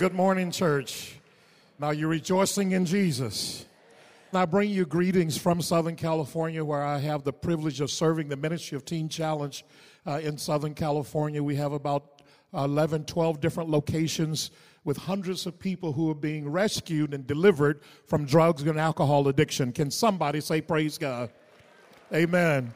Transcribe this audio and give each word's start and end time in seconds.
Good 0.00 0.14
morning, 0.14 0.50
church. 0.50 1.18
Now 1.78 1.90
you're 1.90 2.08
rejoicing 2.08 2.72
in 2.72 2.86
Jesus. 2.86 3.66
I 4.32 4.46
bring 4.46 4.70
you 4.70 4.86
greetings 4.86 5.36
from 5.36 5.60
Southern 5.60 5.94
California, 5.94 6.64
where 6.64 6.82
I 6.82 6.96
have 6.96 7.22
the 7.22 7.34
privilege 7.34 7.82
of 7.82 7.90
serving 7.90 8.30
the 8.30 8.36
Ministry 8.36 8.76
of 8.76 8.86
Teen 8.86 9.10
Challenge 9.10 9.62
uh, 10.06 10.20
in 10.22 10.38
Southern 10.38 10.72
California. 10.72 11.42
We 11.42 11.54
have 11.56 11.72
about 11.72 12.22
11, 12.54 13.04
12 13.04 13.42
different 13.42 13.68
locations 13.68 14.52
with 14.84 14.96
hundreds 14.96 15.44
of 15.44 15.58
people 15.58 15.92
who 15.92 16.10
are 16.10 16.14
being 16.14 16.48
rescued 16.48 17.12
and 17.12 17.26
delivered 17.26 17.82
from 18.06 18.24
drugs 18.24 18.62
and 18.62 18.80
alcohol 18.80 19.28
addiction. 19.28 19.70
Can 19.70 19.90
somebody 19.90 20.40
say, 20.40 20.62
Praise 20.62 20.96
God? 20.96 21.28
Amen. 22.10 22.72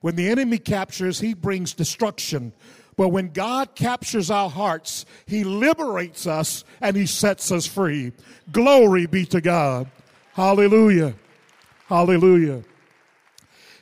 When 0.00 0.16
the 0.16 0.28
enemy 0.28 0.58
captures, 0.58 1.18
he 1.20 1.34
brings 1.34 1.74
destruction. 1.74 2.52
But 2.96 3.08
when 3.08 3.30
God 3.30 3.74
captures 3.74 4.30
our 4.30 4.50
hearts, 4.50 5.06
he 5.26 5.44
liberates 5.44 6.26
us 6.26 6.64
and 6.80 6.96
he 6.96 7.06
sets 7.06 7.52
us 7.52 7.66
free. 7.66 8.12
Glory 8.50 9.06
be 9.06 9.24
to 9.26 9.40
God. 9.40 9.88
Hallelujah. 10.32 11.14
Hallelujah. 11.86 12.62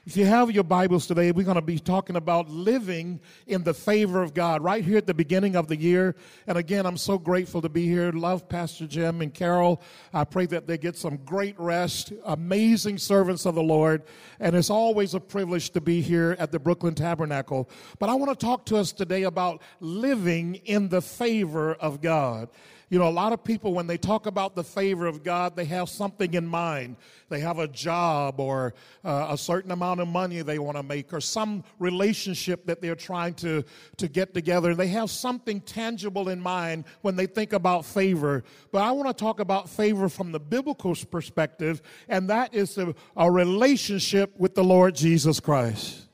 If 0.06 0.16
you 0.16 0.24
have 0.24 0.52
your 0.52 0.62
Bibles 0.62 1.08
today, 1.08 1.32
we're 1.32 1.42
going 1.42 1.56
to 1.56 1.60
be 1.60 1.80
talking 1.80 2.14
about 2.14 2.48
living 2.48 3.18
in 3.48 3.64
the 3.64 3.74
favor 3.74 4.22
of 4.22 4.34
God 4.34 4.62
right 4.62 4.84
here 4.84 4.98
at 4.98 5.06
the 5.08 5.14
beginning 5.14 5.56
of 5.56 5.66
the 5.66 5.76
year. 5.76 6.14
And 6.46 6.56
again, 6.56 6.86
I'm 6.86 6.96
so 6.96 7.18
grateful 7.18 7.60
to 7.62 7.68
be 7.68 7.88
here. 7.88 8.12
Love 8.12 8.48
Pastor 8.48 8.86
Jim 8.86 9.20
and 9.20 9.34
Carol. 9.34 9.82
I 10.14 10.22
pray 10.22 10.46
that 10.46 10.68
they 10.68 10.78
get 10.78 10.94
some 10.94 11.16
great 11.24 11.58
rest. 11.58 12.12
Amazing 12.24 12.98
servants 12.98 13.46
of 13.46 13.56
the 13.56 13.64
Lord. 13.64 14.04
And 14.38 14.54
it's 14.54 14.70
always 14.70 15.14
a 15.14 15.20
privilege 15.20 15.70
to 15.70 15.80
be 15.80 16.00
here 16.02 16.36
at 16.38 16.52
the 16.52 16.60
Brooklyn 16.60 16.94
Tabernacle. 16.94 17.68
But 17.98 18.08
I 18.08 18.14
want 18.14 18.30
to 18.30 18.46
talk 18.46 18.64
to 18.66 18.76
us 18.76 18.92
today 18.92 19.24
about 19.24 19.60
living 19.80 20.54
in 20.66 20.88
the 20.88 21.02
favor 21.02 21.74
of 21.74 22.00
God. 22.00 22.48
You 22.88 23.00
know, 23.00 23.08
a 23.08 23.10
lot 23.10 23.32
of 23.32 23.42
people, 23.42 23.74
when 23.74 23.88
they 23.88 23.96
talk 23.96 24.26
about 24.26 24.54
the 24.54 24.62
favor 24.62 25.06
of 25.06 25.24
God, 25.24 25.56
they 25.56 25.64
have 25.64 25.88
something 25.88 26.34
in 26.34 26.46
mind. 26.46 26.94
They 27.28 27.40
have 27.40 27.58
a 27.58 27.66
job 27.66 28.38
or 28.38 28.74
uh, 29.04 29.26
a 29.30 29.36
certain 29.36 29.72
amount 29.72 30.00
of 30.00 30.06
money 30.06 30.40
they 30.42 30.60
want 30.60 30.76
to 30.76 30.84
make 30.84 31.12
or 31.12 31.20
some 31.20 31.64
relationship 31.80 32.64
that 32.66 32.80
they're 32.80 32.94
trying 32.94 33.34
to, 33.34 33.64
to 33.96 34.06
get 34.06 34.34
together. 34.34 34.72
They 34.76 34.86
have 34.88 35.10
something 35.10 35.60
tangible 35.62 36.28
in 36.28 36.40
mind 36.40 36.84
when 37.02 37.16
they 37.16 37.26
think 37.26 37.52
about 37.52 37.84
favor. 37.84 38.44
But 38.70 38.82
I 38.82 38.92
want 38.92 39.08
to 39.08 39.14
talk 39.14 39.40
about 39.40 39.68
favor 39.68 40.08
from 40.08 40.30
the 40.30 40.38
biblical 40.38 40.94
perspective, 41.10 41.82
and 42.08 42.30
that 42.30 42.54
is 42.54 42.78
a, 42.78 42.94
a 43.16 43.28
relationship 43.28 44.32
with 44.38 44.54
the 44.54 44.62
Lord 44.62 44.94
Jesus 44.94 45.40
Christ. 45.40 46.06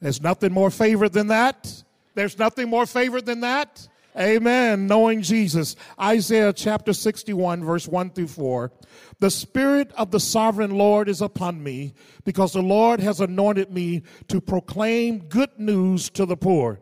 There's 0.00 0.22
nothing 0.22 0.52
more 0.52 0.70
favored 0.70 1.12
than 1.12 1.26
that. 1.26 1.82
There's 2.14 2.38
nothing 2.38 2.70
more 2.70 2.86
favored 2.86 3.26
than 3.26 3.40
that. 3.40 3.88
Amen. 4.16 4.86
Knowing 4.86 5.22
Jesus. 5.22 5.74
Isaiah 6.00 6.52
chapter 6.52 6.92
61, 6.92 7.64
verse 7.64 7.88
1 7.88 8.10
through 8.10 8.28
4. 8.28 8.72
The 9.18 9.30
Spirit 9.30 9.90
of 9.96 10.12
the 10.12 10.20
sovereign 10.20 10.78
Lord 10.78 11.08
is 11.08 11.20
upon 11.20 11.62
me 11.62 11.94
because 12.24 12.52
the 12.52 12.62
Lord 12.62 13.00
has 13.00 13.20
anointed 13.20 13.72
me 13.72 14.02
to 14.28 14.40
proclaim 14.40 15.18
good 15.28 15.58
news 15.58 16.10
to 16.10 16.26
the 16.26 16.36
poor. 16.36 16.78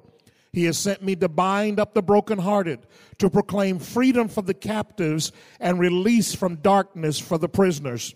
He 0.52 0.64
has 0.64 0.76
sent 0.76 1.02
me 1.02 1.16
to 1.16 1.28
bind 1.30 1.80
up 1.80 1.94
the 1.94 2.02
brokenhearted, 2.02 2.80
to 3.16 3.30
proclaim 3.30 3.78
freedom 3.78 4.28
for 4.28 4.42
the 4.42 4.52
captives 4.52 5.32
and 5.58 5.78
release 5.78 6.34
from 6.34 6.56
darkness 6.56 7.18
for 7.18 7.38
the 7.38 7.48
prisoners, 7.48 8.14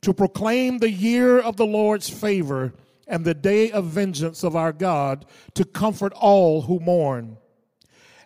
to 0.00 0.12
proclaim 0.12 0.78
the 0.78 0.90
year 0.90 1.38
of 1.38 1.56
the 1.56 1.66
Lord's 1.66 2.10
favor 2.10 2.74
and 3.06 3.24
the 3.24 3.34
day 3.34 3.70
of 3.70 3.84
vengeance 3.84 4.42
of 4.42 4.56
our 4.56 4.72
God, 4.72 5.24
to 5.54 5.64
comfort 5.64 6.12
all 6.14 6.62
who 6.62 6.80
mourn 6.80 7.38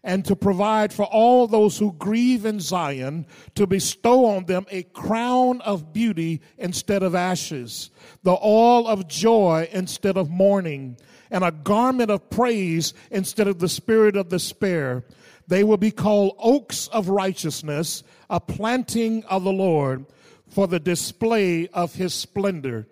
and 0.03 0.25
to 0.25 0.35
provide 0.35 0.93
for 0.93 1.05
all 1.05 1.47
those 1.47 1.79
who 1.79 1.93
grieve 1.93 2.47
in 2.47 2.61
Zion, 2.61 3.27
to 3.55 3.67
bestow 3.67 4.25
on 4.25 4.47
them 4.47 4.67
a 4.71 4.83
crown 4.85 5.61
of 5.61 5.93
beauty 5.93 6.41
instead 6.59 7.03
of 7.03 7.15
ashes, 7.15 7.91
the 8.23 8.39
oil 8.43 8.87
of 8.87 9.09
joy 9.09 9.69
instead 9.73 10.17
of 10.17 10.31
mourning, 10.31 10.97
and 11.31 11.45
a 11.45 11.53
garment 11.53 12.11
of 12.11 12.31
praise 12.31 12.95
instead 13.11 13.47
of 13.47 13.59
the 13.59 13.69
spirit 13.69 14.17
of 14.17 14.29
despair. 14.29 15.05
They 15.47 15.65
will 15.65 15.77
be 15.77 15.91
called 15.91 16.37
oaks 16.39 16.89
of 16.89 17.09
righteousness, 17.09 18.03
a 18.29 18.41
planting 18.41 19.25
of 19.25 19.45
the 19.45 19.53
Lord, 19.53 20.07
for 20.49 20.67
the 20.67 20.81
display 20.81 21.69
of 21.69 21.95
his 21.95 22.15
splendor. 22.15 22.87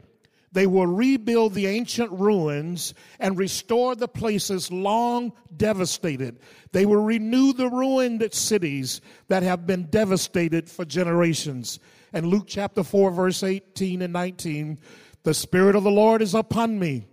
They 0.52 0.66
will 0.66 0.86
rebuild 0.86 1.54
the 1.54 1.66
ancient 1.66 2.10
ruins 2.12 2.94
and 3.20 3.36
restore 3.36 3.94
the 3.94 4.08
places 4.08 4.70
long 4.70 5.32
devastated. 5.56 6.40
They 6.72 6.86
will 6.86 7.02
renew 7.02 7.52
the 7.52 7.68
ruined 7.68 8.32
cities 8.32 9.00
that 9.28 9.42
have 9.42 9.66
been 9.66 9.84
devastated 9.84 10.70
for 10.70 10.84
generations. 10.84 11.78
And 12.12 12.26
Luke 12.26 12.46
chapter 12.46 12.82
4, 12.82 13.10
verse 13.10 13.42
18 13.42 14.02
and 14.02 14.12
19 14.12 14.78
the 15.24 15.34
Spirit 15.34 15.76
of 15.76 15.82
the 15.84 15.90
Lord 15.90 16.22
is 16.22 16.34
upon 16.34 16.78
me 16.78 17.06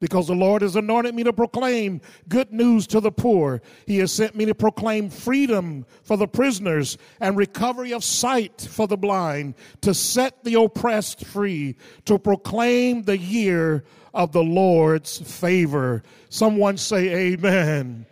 because 0.00 0.26
the 0.26 0.34
Lord 0.34 0.62
has 0.62 0.76
anointed 0.76 1.14
me 1.14 1.22
to 1.24 1.32
proclaim 1.32 2.00
good 2.28 2.52
news 2.52 2.86
to 2.88 3.00
the 3.00 3.12
poor. 3.12 3.62
He 3.86 3.98
has 3.98 4.12
sent 4.12 4.34
me 4.34 4.46
to 4.46 4.54
proclaim 4.54 5.10
freedom 5.10 5.86
for 6.02 6.16
the 6.16 6.26
prisoners 6.26 6.98
and 7.20 7.36
recovery 7.36 7.92
of 7.92 8.02
sight 8.02 8.66
for 8.70 8.88
the 8.88 8.96
blind, 8.96 9.54
to 9.82 9.94
set 9.94 10.42
the 10.42 10.54
oppressed 10.54 11.24
free, 11.26 11.76
to 12.06 12.18
proclaim 12.18 13.02
the 13.02 13.18
year 13.18 13.84
of 14.14 14.32
the 14.32 14.42
Lord's 14.42 15.18
favor. 15.18 16.02
Someone 16.30 16.76
say, 16.76 17.32
Amen. 17.32 18.06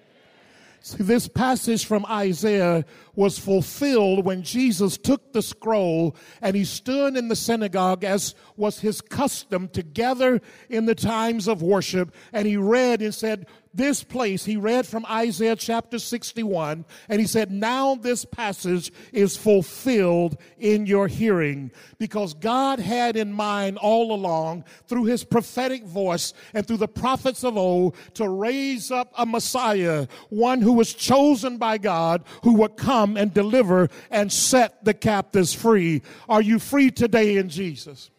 See, 0.81 1.03
this 1.03 1.29
passage 1.29 1.85
from 1.85 2.07
Isaiah 2.07 2.85
was 3.15 3.39
fulfilled 3.39 4.25
when 4.25 4.43
Jesus 4.43 4.97
took 4.97 5.33
the 5.33 5.43
scroll 5.43 6.15
and 6.41 6.55
he 6.55 6.65
stood 6.65 7.17
in 7.17 7.29
the 7.29 7.37
synagogue 7.37 8.05
as 8.05 8.35
was 8.57 8.81
his 8.81 9.01
custom 9.01 9.69
to 9.71 9.83
gather 9.83 10.41
in 10.69 10.87
the 10.87 10.95
times 10.95 11.49
of 11.49 11.63
worship. 11.63 12.15
And 12.33 12.47
he 12.47 12.57
read 12.57 13.03
and 13.03 13.15
said, 13.15 13.47
this 13.75 14.03
place, 14.03 14.45
he 14.45 14.57
read 14.57 14.87
from 14.87 15.07
Isaiah 15.07 15.57
chapter 15.57 15.99
61, 15.99 16.85
and 17.09 17.21
he 17.21 17.27
said, 17.27 17.51
Now 17.51 17.95
this 17.95 18.25
passage 18.25 18.93
is 19.13 19.37
fulfilled 19.37 20.37
in 20.59 20.87
your 20.87 21.09
hearing, 21.09 21.71
because 21.99 22.35
God 22.35 22.81
had 22.81 23.17
in 23.17 23.33
mind 23.33 23.79
all 23.79 24.13
along, 24.13 24.65
through 24.87 25.05
his 25.05 25.25
prophetic 25.25 25.85
voice 25.85 26.33
and 26.55 26.67
through 26.67 26.79
the 26.79 26.89
prophets 26.89 27.45
of 27.45 27.57
old, 27.57 27.97
to 28.15 28.29
raise 28.29 28.91
up 28.91 29.13
a 29.17 29.27
Messiah, 29.27 30.07
one 30.29 30.61
who 30.63 30.73
was 30.73 30.95
chosen 30.95 31.59
by 31.59 31.79
God, 31.79 32.25
who 32.43 32.55
would 32.55 32.77
come 32.77 33.17
and 33.17 33.33
deliver 33.33 33.89
and 34.11 34.33
set 34.33 34.85
the 34.85 34.95
captives 34.95 35.55
free. 35.55 36.03
Are 36.29 36.43
you 36.43 36.59
free 36.59 36.91
today 36.91 37.37
in 37.37 37.49
Jesus? 37.49 38.11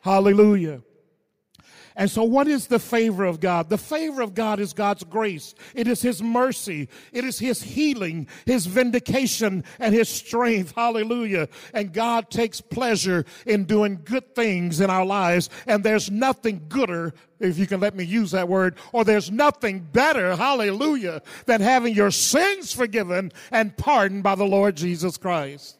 Hallelujah. 0.00 0.82
And 1.96 2.10
so, 2.10 2.22
what 2.22 2.46
is 2.46 2.68
the 2.68 2.78
favor 2.78 3.24
of 3.24 3.40
God? 3.40 3.68
The 3.68 3.78
favor 3.78 4.22
of 4.22 4.34
God 4.34 4.60
is 4.60 4.72
God's 4.72 5.02
grace. 5.04 5.54
It 5.74 5.88
is 5.88 6.00
His 6.00 6.22
mercy. 6.22 6.88
It 7.12 7.24
is 7.24 7.38
His 7.38 7.62
healing, 7.62 8.28
His 8.46 8.66
vindication, 8.66 9.64
and 9.78 9.94
His 9.94 10.08
strength. 10.08 10.72
Hallelujah. 10.76 11.48
And 11.74 11.92
God 11.92 12.30
takes 12.30 12.60
pleasure 12.60 13.24
in 13.44 13.64
doing 13.64 14.00
good 14.04 14.34
things 14.34 14.80
in 14.80 14.88
our 14.88 15.04
lives. 15.04 15.50
And 15.66 15.82
there's 15.82 16.10
nothing 16.10 16.66
gooder, 16.68 17.12
if 17.40 17.58
you 17.58 17.66
can 17.66 17.80
let 17.80 17.96
me 17.96 18.04
use 18.04 18.30
that 18.30 18.48
word, 18.48 18.76
or 18.92 19.04
there's 19.04 19.30
nothing 19.30 19.80
better, 19.80 20.36
hallelujah, 20.36 21.22
than 21.46 21.60
having 21.60 21.94
your 21.94 22.10
sins 22.10 22.72
forgiven 22.72 23.32
and 23.50 23.76
pardoned 23.76 24.22
by 24.22 24.36
the 24.36 24.44
Lord 24.44 24.76
Jesus 24.76 25.16
Christ. 25.16 25.76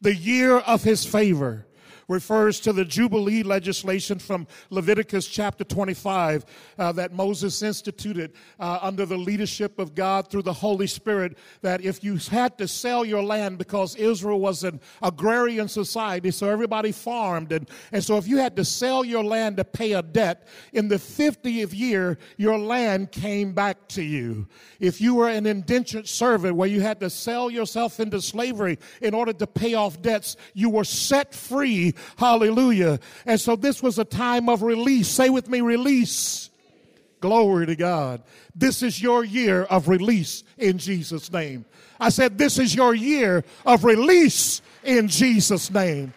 The 0.00 0.14
year 0.14 0.58
of 0.58 0.84
His 0.84 1.04
favor 1.04 1.66
refers 2.12 2.60
to 2.60 2.72
the 2.72 2.84
Jubilee 2.84 3.42
legislation 3.42 4.18
from 4.18 4.46
Leviticus 4.70 5.26
chapter 5.26 5.64
25 5.64 6.44
uh, 6.78 6.92
that 6.92 7.12
Moses 7.12 7.62
instituted 7.62 8.34
uh, 8.60 8.78
under 8.82 9.06
the 9.06 9.16
leadership 9.16 9.78
of 9.78 9.94
God 9.94 10.30
through 10.30 10.42
the 10.42 10.52
Holy 10.52 10.86
Spirit. 10.86 11.38
That 11.62 11.80
if 11.80 12.04
you 12.04 12.16
had 12.16 12.58
to 12.58 12.68
sell 12.68 13.04
your 13.04 13.22
land 13.22 13.58
because 13.58 13.96
Israel 13.96 14.40
was 14.40 14.62
an 14.62 14.80
agrarian 15.02 15.68
society, 15.68 16.30
so 16.30 16.48
everybody 16.48 16.92
farmed, 16.92 17.50
and, 17.52 17.68
and 17.90 18.04
so 18.04 18.18
if 18.18 18.28
you 18.28 18.36
had 18.36 18.56
to 18.56 18.64
sell 18.64 19.04
your 19.04 19.24
land 19.24 19.56
to 19.56 19.64
pay 19.64 19.92
a 19.94 20.02
debt, 20.02 20.46
in 20.72 20.88
the 20.88 20.96
50th 20.96 21.76
year, 21.76 22.18
your 22.36 22.58
land 22.58 23.10
came 23.10 23.52
back 23.52 23.88
to 23.88 24.02
you. 24.02 24.46
If 24.80 25.00
you 25.00 25.14
were 25.14 25.28
an 25.28 25.46
indentured 25.46 26.06
servant 26.06 26.56
where 26.56 26.68
you 26.68 26.82
had 26.82 27.00
to 27.00 27.08
sell 27.08 27.50
yourself 27.50 28.00
into 28.00 28.20
slavery 28.20 28.78
in 29.00 29.14
order 29.14 29.32
to 29.32 29.46
pay 29.46 29.74
off 29.74 30.02
debts, 30.02 30.36
you 30.52 30.68
were 30.68 30.84
set 30.84 31.34
free 31.34 31.94
Hallelujah. 32.16 33.00
And 33.26 33.40
so 33.40 33.56
this 33.56 33.82
was 33.82 33.98
a 33.98 34.04
time 34.04 34.48
of 34.48 34.62
release. 34.62 35.08
Say 35.08 35.30
with 35.30 35.48
me, 35.48 35.60
release. 35.60 36.50
Glory 37.20 37.66
to 37.66 37.76
God. 37.76 38.22
This 38.54 38.82
is 38.82 39.00
your 39.00 39.24
year 39.24 39.62
of 39.64 39.88
release 39.88 40.42
in 40.58 40.78
Jesus' 40.78 41.32
name. 41.32 41.64
I 42.00 42.08
said, 42.08 42.36
This 42.36 42.58
is 42.58 42.74
your 42.74 42.94
year 42.94 43.44
of 43.64 43.84
release 43.84 44.60
in 44.82 45.08
Jesus' 45.08 45.70
name. 45.70 46.12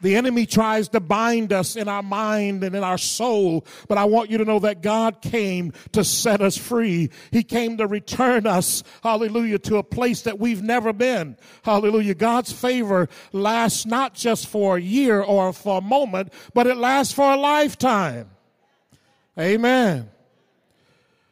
The 0.00 0.16
enemy 0.16 0.46
tries 0.46 0.88
to 0.90 1.00
bind 1.00 1.52
us 1.52 1.74
in 1.76 1.88
our 1.88 2.02
mind 2.02 2.62
and 2.64 2.76
in 2.76 2.84
our 2.84 2.98
soul, 2.98 3.66
but 3.88 3.96
I 3.98 4.04
want 4.04 4.30
you 4.30 4.38
to 4.38 4.44
know 4.44 4.58
that 4.58 4.82
God 4.82 5.22
came 5.22 5.72
to 5.92 6.04
set 6.04 6.42
us 6.42 6.56
free. 6.56 7.10
He 7.30 7.42
came 7.42 7.78
to 7.78 7.86
return 7.86 8.46
us, 8.46 8.82
hallelujah, 9.02 9.58
to 9.60 9.76
a 9.76 9.82
place 9.82 10.22
that 10.22 10.38
we've 10.38 10.62
never 10.62 10.92
been. 10.92 11.36
Hallelujah. 11.62 12.14
God's 12.14 12.52
favor 12.52 13.08
lasts 13.32 13.86
not 13.86 14.14
just 14.14 14.48
for 14.48 14.76
a 14.76 14.80
year 14.80 15.22
or 15.22 15.52
for 15.52 15.78
a 15.78 15.82
moment, 15.82 16.32
but 16.52 16.66
it 16.66 16.76
lasts 16.76 17.14
for 17.14 17.32
a 17.32 17.36
lifetime. 17.36 18.30
Amen. 19.38 20.10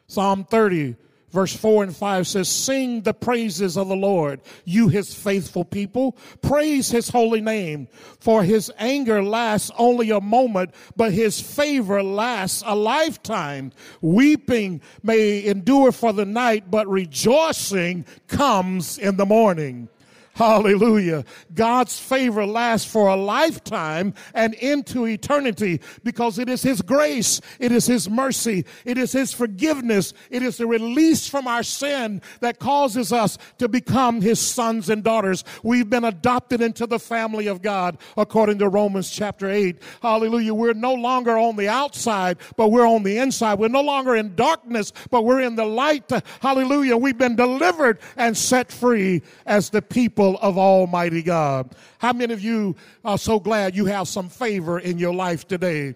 Psalm 0.06 0.44
30, 0.44 0.96
Verse 1.35 1.57
4 1.57 1.83
and 1.83 1.97
5 1.97 2.29
says, 2.29 2.49
Sing 2.49 3.01
the 3.01 3.13
praises 3.13 3.77
of 3.77 3.89
the 3.89 3.97
Lord, 3.97 4.41
you 4.65 4.87
his 4.87 5.13
faithful 5.13 5.65
people. 5.65 6.17
Praise 6.43 6.93
his 6.93 7.09
holy 7.09 7.41
name, 7.41 7.89
for 8.21 8.45
his 8.45 8.71
anger 8.79 9.21
lasts 9.21 9.73
only 9.77 10.11
a 10.11 10.21
moment, 10.21 10.73
but 10.95 11.13
his 11.13 11.41
favor 11.41 12.05
lasts 12.05 12.63
a 12.65 12.77
lifetime. 12.77 13.73
Weeping 14.01 14.81
may 15.03 15.45
endure 15.45 15.91
for 15.91 16.13
the 16.13 16.25
night, 16.25 16.71
but 16.71 16.87
rejoicing 16.87 18.07
comes 18.29 18.97
in 18.97 19.17
the 19.17 19.27
morning. 19.27 19.89
Hallelujah. 20.35 21.25
God's 21.55 21.97
favor 21.97 22.45
lasts 22.45 22.91
for 22.91 23.07
a 23.07 23.15
lifetime 23.15 24.15
and 24.35 24.55
into 24.55 25.07
eternity 25.07 25.81
because 26.03 26.41
it 26.41 26.49
is 26.49 26.61
His 26.61 26.83
grace, 26.83 27.41
it 27.61 27.71
is 27.71 27.87
His 27.87 28.11
mercy, 28.11 28.65
it 28.85 28.99
is 28.99 29.13
His 29.13 29.33
forgiveness, 29.33 30.13
it 30.31 30.43
is 30.43 30.57
the 30.57 30.67
release 30.67 31.29
from 31.29 31.47
our 31.47 31.63
sin 31.63 32.21
that 32.41 32.59
causes 32.59 33.13
us 33.13 33.39
to 33.59 33.69
become 33.69 34.21
His 34.21 34.41
sons 34.41 34.91
and 34.91 35.05
daughters. 35.05 35.45
We've 35.63 35.89
been 35.89 36.05
adopted 36.05 36.61
into 36.61 36.89
the 36.89 36.99
family 36.99 37.47
of 37.47 37.63
God 37.63 37.97
according 38.17 38.59
to 38.59 38.69
Romans 38.69 39.11
chapter 39.11 39.49
8. 39.49 39.81
Hallelujah. 40.03 40.53
We're 40.53 40.73
no 40.73 40.95
longer 40.95 41.39
on 41.39 41.55
the 41.55 41.69
outside, 41.69 42.39
but 42.57 42.73
we're 42.73 42.89
on 42.89 43.05
the 43.05 43.19
inside. 43.19 43.61
We're 43.61 43.69
no 43.69 43.83
longer 43.83 44.17
in 44.17 44.35
darkness, 44.35 44.93
but 45.11 45.25
we're 45.25 45.43
in 45.43 45.55
the 45.55 45.65
light. 45.65 46.11
Hallelujah. 46.41 46.97
We've 46.97 47.17
been 47.17 47.37
delivered 47.37 48.01
and 48.17 48.37
set 48.37 48.73
free 48.73 49.23
as 49.47 49.71
the 49.71 49.81
people 49.81 50.24
people 50.25 50.38
of 50.47 50.56
Almighty 50.56 51.23
God. 51.23 51.75
How 51.99 52.12
many 52.12 52.32
of 52.32 52.41
you 52.41 52.76
are 53.05 53.19
so 53.19 53.38
glad 53.38 53.76
you 53.76 53.85
have 53.87 54.09
some 54.09 54.29
favor 54.29 54.79
in 54.79 54.99
your 54.99 55.15
life 55.15 55.47
today? 55.47 55.94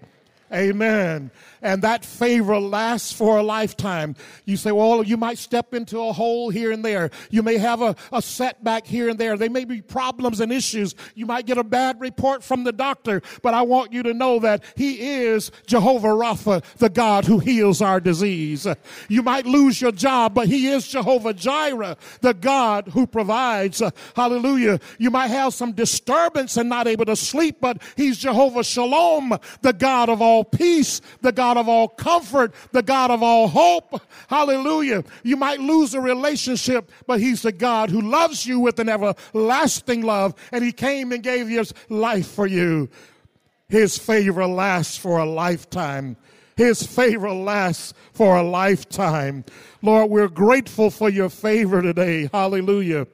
Amen 0.53 1.31
and 1.63 1.83
that 1.83 2.05
favor 2.05 2.59
lasts 2.59 3.13
for 3.13 3.39
a 3.39 3.43
lifetime. 3.43 4.17
You 4.45 4.57
say, 4.57 4.73
well, 4.73 5.03
you 5.03 5.17
might 5.17 5.39
step 5.39 5.75
into 5.75 6.01
a 6.01 6.13
hole 6.13 6.51
here 6.51 6.73
and 6.73 6.85
there. 6.85 7.11
You 7.31 7.43
may 7.43 7.59
have 7.59 7.83
a, 7.83 7.97
a 8.13 8.23
setback 8.23 8.87
here 8.87 9.09
and 9.09 9.19
there. 9.19 9.37
There 9.37 9.51
may 9.51 9.65
be 9.65 9.81
problems 9.81 10.41
and 10.41 10.53
issues. 10.53 10.95
You 11.15 11.27
might 11.27 11.47
get 11.47 11.59
a 11.59 11.65
bad 11.65 12.01
report 12.01 12.43
from 12.43 12.65
the 12.65 12.73
doctor, 12.73 13.23
but 13.43 13.55
I 13.55 13.63
want 13.63 13.93
you 13.93 14.03
to 14.05 14.15
know 14.15 14.39
that 14.41 14.63
He 14.77 15.01
is 15.01 15.51
Jehovah 15.67 16.09
Rapha, 16.09 16.63
the 16.77 16.91
God 16.91 17.25
who 17.25 17.39
heals 17.39 17.81
our 17.83 18.01
disease. 18.01 18.67
You 19.09 19.23
might 19.23 19.47
lose 19.47 19.81
your 19.81 19.93
job, 19.93 20.35
but 20.35 20.49
He 20.49 20.69
is 20.69 20.87
Jehovah 20.87 21.35
Jireh, 21.35 21.97
the 22.21 22.35
God 22.35 22.89
who 22.89 23.07
provides. 23.07 23.83
Hallelujah. 24.15 24.81
You 24.99 25.11
might 25.11 25.29
have 25.29 25.55
some 25.55 25.73
disturbance 25.73 26.57
and 26.57 26.69
not 26.69 26.87
able 26.87 27.07
to 27.07 27.17
sleep, 27.17 27.59
but 27.61 27.81
He's 27.97 28.19
Jehovah 28.19 28.65
Shalom, 28.65 29.39
the 29.63 29.73
God 29.73 30.09
of 30.09 30.21
all 30.21 30.45
peace, 30.45 31.01
the 31.21 31.33
God 31.33 31.48
God 31.49 31.57
of 31.57 31.67
all 31.67 31.89
comfort, 31.89 32.53
the 32.73 32.83
God 32.83 33.11
of 33.11 33.23
all 33.23 33.49
hope. 33.49 34.03
Hallelujah. 34.29 35.03
You 35.23 35.39
might 35.39 35.61
lose 35.61 35.95
a 35.95 36.01
relationship, 36.01 36.91
but 37.07 37.21
He's 37.21 37.41
the 37.41 37.53
God 37.53 37.89
who 37.89 38.03
loves 38.03 38.45
you 38.45 38.61
with 38.61 38.79
an 38.79 38.91
everlasting 38.91 40.03
love, 40.03 40.35
and 40.53 40.63
He 40.63 40.73
came 40.73 41.11
and 41.11 41.23
gave 41.23 41.49
His 41.49 41.73
life 41.89 42.27
for 42.27 42.47
you. 42.47 42.91
His 43.71 43.97
favor 43.97 44.47
lasts 44.47 44.99
for 44.99 45.19
a 45.19 45.25
lifetime. 45.25 46.19
His 46.55 46.83
favor 46.83 47.33
lasts 47.33 47.95
for 48.13 48.37
a 48.37 48.43
lifetime. 48.43 49.47
Lord, 49.81 50.11
we're 50.11 50.29
grateful 50.29 50.91
for 50.91 51.09
your 51.09 51.31
favor 51.31 51.81
today. 51.81 52.29
Hallelujah. 52.31 53.07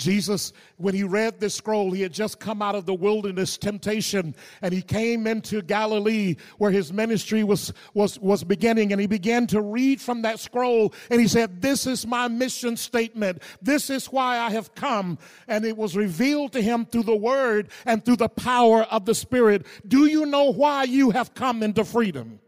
Jesus, 0.00 0.52
when 0.78 0.94
he 0.94 1.04
read 1.04 1.38
this 1.38 1.54
scroll, 1.54 1.92
he 1.92 2.02
had 2.02 2.12
just 2.12 2.40
come 2.40 2.62
out 2.62 2.74
of 2.74 2.86
the 2.86 2.94
wilderness 2.94 3.56
temptation 3.56 4.34
and 4.62 4.74
he 4.74 4.82
came 4.82 5.26
into 5.26 5.62
Galilee 5.62 6.36
where 6.58 6.70
his 6.70 6.92
ministry 6.92 7.44
was, 7.44 7.72
was, 7.94 8.18
was 8.18 8.42
beginning 8.42 8.90
and 8.90 9.00
he 9.00 9.06
began 9.06 9.46
to 9.48 9.60
read 9.60 10.00
from 10.00 10.22
that 10.22 10.40
scroll 10.40 10.92
and 11.10 11.20
he 11.20 11.28
said, 11.28 11.62
This 11.62 11.86
is 11.86 12.06
my 12.06 12.26
mission 12.26 12.76
statement. 12.76 13.42
This 13.62 13.90
is 13.90 14.06
why 14.06 14.38
I 14.38 14.50
have 14.50 14.74
come. 14.74 15.18
And 15.46 15.64
it 15.64 15.76
was 15.76 15.96
revealed 15.96 16.52
to 16.52 16.62
him 16.62 16.86
through 16.86 17.04
the 17.04 17.14
word 17.14 17.68
and 17.84 18.04
through 18.04 18.16
the 18.16 18.28
power 18.28 18.82
of 18.84 19.04
the 19.04 19.14
Spirit. 19.14 19.66
Do 19.86 20.06
you 20.06 20.26
know 20.26 20.50
why 20.50 20.84
you 20.84 21.10
have 21.10 21.34
come 21.34 21.62
into 21.62 21.84
freedom? 21.84 22.40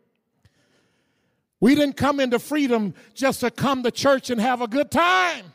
We 1.60 1.76
didn't 1.76 1.96
come 1.96 2.18
into 2.18 2.40
freedom 2.40 2.92
just 3.14 3.38
to 3.40 3.50
come 3.52 3.84
to 3.84 3.92
church 3.92 4.30
and 4.30 4.40
have 4.40 4.62
a 4.62 4.66
good 4.66 4.90
time. 4.90 5.52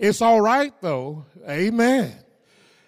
It's 0.00 0.22
all 0.22 0.40
right 0.40 0.72
though. 0.80 1.26
Amen. 1.46 2.14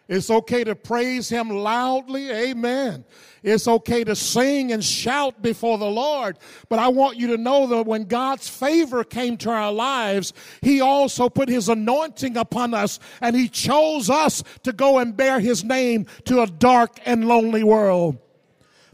It's 0.08 0.30
okay 0.30 0.64
to 0.64 0.74
praise 0.74 1.28
Him 1.28 1.50
loudly. 1.50 2.30
Amen. 2.30 3.04
It's 3.42 3.68
okay 3.68 4.02
to 4.04 4.16
sing 4.16 4.72
and 4.72 4.82
shout 4.82 5.42
before 5.42 5.76
the 5.76 5.90
Lord. 5.90 6.38
But 6.70 6.78
I 6.78 6.88
want 6.88 7.18
you 7.18 7.26
to 7.28 7.36
know 7.36 7.66
that 7.66 7.84
when 7.84 8.04
God's 8.04 8.48
favor 8.48 9.04
came 9.04 9.36
to 9.38 9.50
our 9.50 9.72
lives, 9.72 10.32
He 10.62 10.80
also 10.80 11.28
put 11.28 11.50
His 11.50 11.68
anointing 11.68 12.38
upon 12.38 12.72
us 12.72 12.98
and 13.20 13.36
He 13.36 13.46
chose 13.46 14.08
us 14.08 14.42
to 14.62 14.72
go 14.72 14.98
and 14.98 15.14
bear 15.14 15.38
His 15.38 15.62
name 15.62 16.06
to 16.24 16.40
a 16.40 16.46
dark 16.46 16.98
and 17.04 17.28
lonely 17.28 17.62
world. 17.62 18.16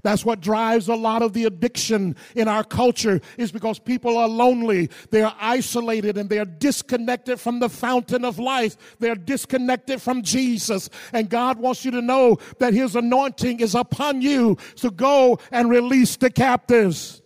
That's 0.09 0.25
what 0.25 0.41
drives 0.41 0.89
a 0.89 0.95
lot 0.95 1.21
of 1.21 1.35
the 1.35 1.45
addiction 1.45 2.17
in 2.35 2.49
our 2.49 2.65
culture 2.65 3.21
is 3.37 3.53
because 3.53 3.79
people 3.79 4.17
are 4.17 4.27
lonely. 4.27 4.89
They're 5.11 5.35
isolated 5.39 6.17
and 6.17 6.31
they're 6.31 6.47
disconnected 6.47 7.39
from 7.39 7.61
the 7.61 7.69
fountain 7.69 8.25
of 8.25 8.39
life. 8.39 8.97
They're 9.01 9.15
disconnected 9.15 10.01
from 10.01 10.23
Jesus. 10.23 10.89
And 11.13 11.29
God 11.29 11.59
wants 11.59 11.85
you 11.85 11.91
to 11.91 12.01
know 12.01 12.39
that 12.59 12.73
his 12.73 12.97
anointing 12.97 13.61
is 13.61 13.75
upon 13.75 14.23
you 14.23 14.57
to 14.77 14.91
go 14.91 15.41
and 15.53 15.69
release 15.69 16.17
the 16.17 16.31
captives. 16.31 17.21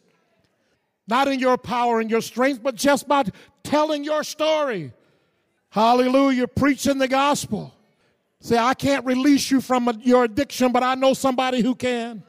Not 1.07 1.29
in 1.29 1.39
your 1.39 1.59
power 1.59 2.01
and 2.01 2.11
your 2.11 2.21
strength, 2.21 2.65
but 2.65 2.75
just 2.75 3.07
by 3.07 3.23
telling 3.63 4.03
your 4.03 4.25
story. 4.25 4.93
Hallelujah. 5.71 6.49
Preaching 6.49 6.99
the 6.99 7.07
gospel. 7.07 7.73
Say, 8.41 8.59
I 8.59 8.75
can't 8.75 9.07
release 9.07 9.53
you 9.53 9.61
from 9.61 10.01
your 10.03 10.25
addiction, 10.25 10.73
but 10.73 10.83
I 10.83 10.97
know 10.97 11.15
somebody 11.15 11.61
who 11.61 11.77
can. 11.77 12.25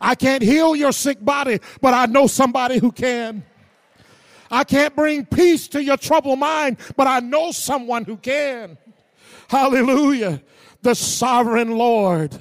I 0.00 0.14
can't 0.14 0.42
heal 0.42 0.74
your 0.74 0.92
sick 0.92 1.22
body, 1.24 1.60
but 1.80 1.94
I 1.94 2.06
know 2.06 2.26
somebody 2.26 2.78
who 2.78 2.92
can. 2.92 3.44
I 4.50 4.64
can't 4.64 4.96
bring 4.96 5.26
peace 5.26 5.68
to 5.68 5.82
your 5.82 5.96
troubled 5.96 6.38
mind, 6.38 6.78
but 6.96 7.06
I 7.06 7.20
know 7.20 7.52
someone 7.52 8.04
who 8.04 8.16
can. 8.16 8.78
Hallelujah. 9.48 10.42
The 10.82 10.94
sovereign 10.94 11.76
Lord 11.76 12.40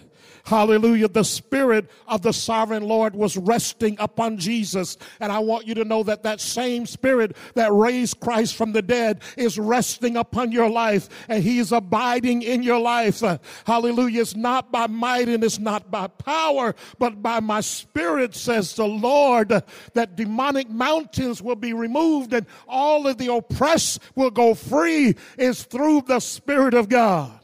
Hallelujah. 0.50 1.08
The 1.08 1.24
Spirit 1.24 1.92
of 2.08 2.24
the 2.24 2.34
sovereign 2.34 2.82
Lord 2.82 3.16
was 3.16 3.38
resting 3.38 3.96
upon 4.00 4.40
Jesus. 4.40 4.98
And 5.20 5.32
I 5.32 5.38
want 5.38 5.68
you 5.68 5.76
to 5.76 5.86
know 5.86 6.02
that 6.02 6.24
that 6.24 6.42
same 6.42 6.88
Spirit 6.88 7.38
that 7.54 7.72
raised 7.72 8.20
Christ 8.20 8.56
from 8.56 8.72
the 8.72 8.82
dead 8.82 9.22
is 9.38 9.60
resting 9.60 10.18
upon 10.18 10.52
your 10.52 10.68
life 10.68 11.08
and 11.28 11.44
He 11.44 11.60
is 11.60 11.72
abiding 11.72 12.42
in 12.42 12.64
your 12.64 12.80
life. 12.80 13.22
Hallelujah. 13.64 14.22
It's 14.22 14.36
not 14.36 14.72
by 14.72 14.88
might 14.88 15.30
and 15.30 15.44
it's 15.44 15.60
not 15.60 15.92
by 15.92 16.08
power, 16.08 16.74
but 16.98 17.22
by 17.22 17.42
my 17.42 17.62
Spirit, 17.62 18.34
says 18.34 18.74
the 18.74 18.88
Lord, 18.88 19.50
that 19.94 20.16
demonic 20.16 20.68
mountains 20.68 21.44
will 21.44 21.58
be 21.58 21.74
removed 21.74 22.34
and 22.34 22.48
all 22.68 23.06
of 23.06 23.20
the 23.20 23.32
oppressed 23.32 24.02
will 24.16 24.32
go 24.32 24.56
free 24.56 25.14
is 25.38 25.62
through 25.62 26.02
the 26.08 26.20
Spirit 26.20 26.74
of 26.74 26.90
God. 26.90 27.39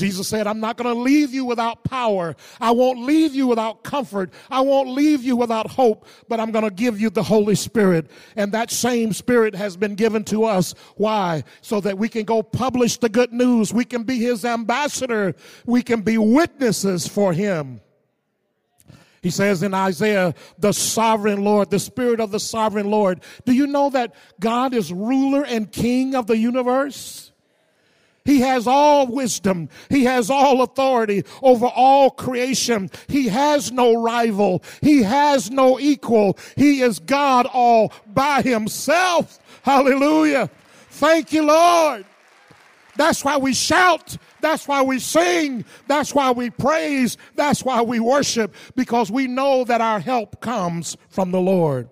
Jesus 0.00 0.28
said, 0.28 0.46
I'm 0.46 0.58
not 0.58 0.76
going 0.76 0.92
to 0.92 1.00
leave 1.00 1.32
you 1.32 1.44
without 1.44 1.84
power. 1.84 2.34
I 2.60 2.72
won't 2.72 3.00
leave 3.02 3.34
you 3.34 3.46
without 3.46 3.84
comfort. 3.84 4.32
I 4.50 4.62
won't 4.62 4.88
leave 4.88 5.22
you 5.22 5.36
without 5.36 5.70
hope, 5.70 6.06
but 6.28 6.40
I'm 6.40 6.50
going 6.50 6.64
to 6.64 6.70
give 6.70 7.00
you 7.00 7.10
the 7.10 7.22
Holy 7.22 7.54
Spirit. 7.54 8.10
And 8.34 8.52
that 8.52 8.70
same 8.70 9.12
Spirit 9.12 9.54
has 9.54 9.76
been 9.76 9.94
given 9.94 10.24
to 10.24 10.44
us. 10.44 10.74
Why? 10.96 11.44
So 11.60 11.80
that 11.82 11.98
we 11.98 12.08
can 12.08 12.24
go 12.24 12.42
publish 12.42 12.96
the 12.96 13.08
good 13.08 13.32
news. 13.32 13.72
We 13.72 13.84
can 13.84 14.02
be 14.02 14.18
His 14.18 14.44
ambassador. 14.44 15.36
We 15.66 15.82
can 15.82 16.00
be 16.00 16.18
witnesses 16.18 17.06
for 17.06 17.32
Him. 17.32 17.80
He 19.22 19.30
says 19.30 19.62
in 19.62 19.74
Isaiah, 19.74 20.34
the 20.58 20.72
sovereign 20.72 21.44
Lord, 21.44 21.70
the 21.70 21.78
Spirit 21.78 22.20
of 22.20 22.30
the 22.30 22.40
sovereign 22.40 22.90
Lord. 22.90 23.20
Do 23.44 23.52
you 23.52 23.66
know 23.66 23.90
that 23.90 24.14
God 24.40 24.72
is 24.72 24.92
ruler 24.92 25.44
and 25.44 25.70
king 25.70 26.14
of 26.14 26.26
the 26.26 26.38
universe? 26.38 27.29
He 28.24 28.40
has 28.40 28.66
all 28.66 29.06
wisdom. 29.06 29.68
He 29.88 30.04
has 30.04 30.30
all 30.30 30.62
authority 30.62 31.24
over 31.42 31.66
all 31.66 32.10
creation. 32.10 32.90
He 33.08 33.28
has 33.28 33.72
no 33.72 34.02
rival. 34.02 34.62
He 34.80 35.02
has 35.02 35.50
no 35.50 35.80
equal. 35.80 36.38
He 36.56 36.82
is 36.82 36.98
God 36.98 37.46
all 37.52 37.92
by 38.06 38.42
himself. 38.42 39.38
Hallelujah. 39.62 40.50
Thank 40.90 41.32
you, 41.32 41.44
Lord. 41.44 42.04
That's 42.96 43.24
why 43.24 43.38
we 43.38 43.54
shout. 43.54 44.16
That's 44.40 44.68
why 44.68 44.82
we 44.82 44.98
sing. 44.98 45.64
That's 45.86 46.14
why 46.14 46.32
we 46.32 46.50
praise. 46.50 47.16
That's 47.34 47.64
why 47.64 47.80
we 47.82 48.00
worship 48.00 48.54
because 48.74 49.10
we 49.10 49.26
know 49.26 49.64
that 49.64 49.80
our 49.80 50.00
help 50.00 50.40
comes 50.40 50.96
from 51.08 51.30
the 51.30 51.40
Lord. 51.40 51.88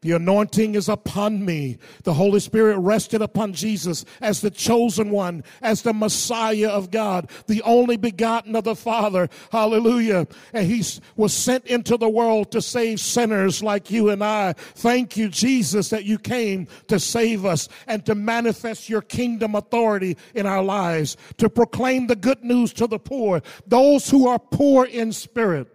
The 0.00 0.12
anointing 0.12 0.76
is 0.76 0.88
upon 0.88 1.44
me. 1.44 1.78
The 2.04 2.14
Holy 2.14 2.38
Spirit 2.38 2.78
rested 2.78 3.20
upon 3.20 3.52
Jesus 3.52 4.04
as 4.20 4.40
the 4.40 4.50
chosen 4.50 5.10
one, 5.10 5.42
as 5.60 5.82
the 5.82 5.92
Messiah 5.92 6.68
of 6.68 6.92
God, 6.92 7.28
the 7.48 7.62
only 7.62 7.96
begotten 7.96 8.54
of 8.54 8.62
the 8.62 8.76
Father. 8.76 9.28
Hallelujah. 9.50 10.28
And 10.52 10.66
he 10.68 10.84
was 11.16 11.32
sent 11.32 11.66
into 11.66 11.96
the 11.96 12.08
world 12.08 12.52
to 12.52 12.62
save 12.62 13.00
sinners 13.00 13.60
like 13.60 13.90
you 13.90 14.10
and 14.10 14.22
I. 14.22 14.52
Thank 14.52 15.16
you, 15.16 15.28
Jesus, 15.28 15.90
that 15.90 16.04
you 16.04 16.16
came 16.16 16.68
to 16.86 17.00
save 17.00 17.44
us 17.44 17.68
and 17.88 18.06
to 18.06 18.14
manifest 18.14 18.88
your 18.88 19.02
kingdom 19.02 19.56
authority 19.56 20.16
in 20.32 20.46
our 20.46 20.62
lives, 20.62 21.16
to 21.38 21.50
proclaim 21.50 22.06
the 22.06 22.14
good 22.14 22.44
news 22.44 22.72
to 22.74 22.86
the 22.86 23.00
poor, 23.00 23.42
those 23.66 24.08
who 24.08 24.28
are 24.28 24.38
poor 24.38 24.84
in 24.84 25.10
spirit. 25.10 25.66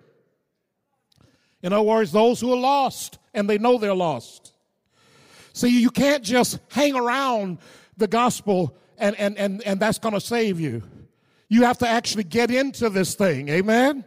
In 1.61 1.73
other 1.73 1.83
words, 1.83 2.13
those 2.13 2.39
who 2.39 2.53
are 2.53 2.59
lost 2.59 3.19
and 3.33 3.49
they 3.49 3.57
know 3.57 3.77
they're 3.77 3.93
lost. 3.93 4.53
See, 5.53 5.81
you 5.81 5.89
can't 5.89 6.23
just 6.23 6.59
hang 6.71 6.95
around 6.95 7.59
the 7.97 8.07
gospel 8.07 8.75
and, 8.97 9.15
and, 9.17 9.37
and, 9.37 9.61
and 9.63 9.79
that's 9.79 9.99
going 9.99 10.13
to 10.13 10.21
save 10.21 10.59
you. 10.59 10.81
You 11.49 11.63
have 11.63 11.77
to 11.79 11.87
actually 11.87 12.23
get 12.23 12.49
into 12.49 12.89
this 12.89 13.13
thing. 13.15 13.49
Amen? 13.49 14.05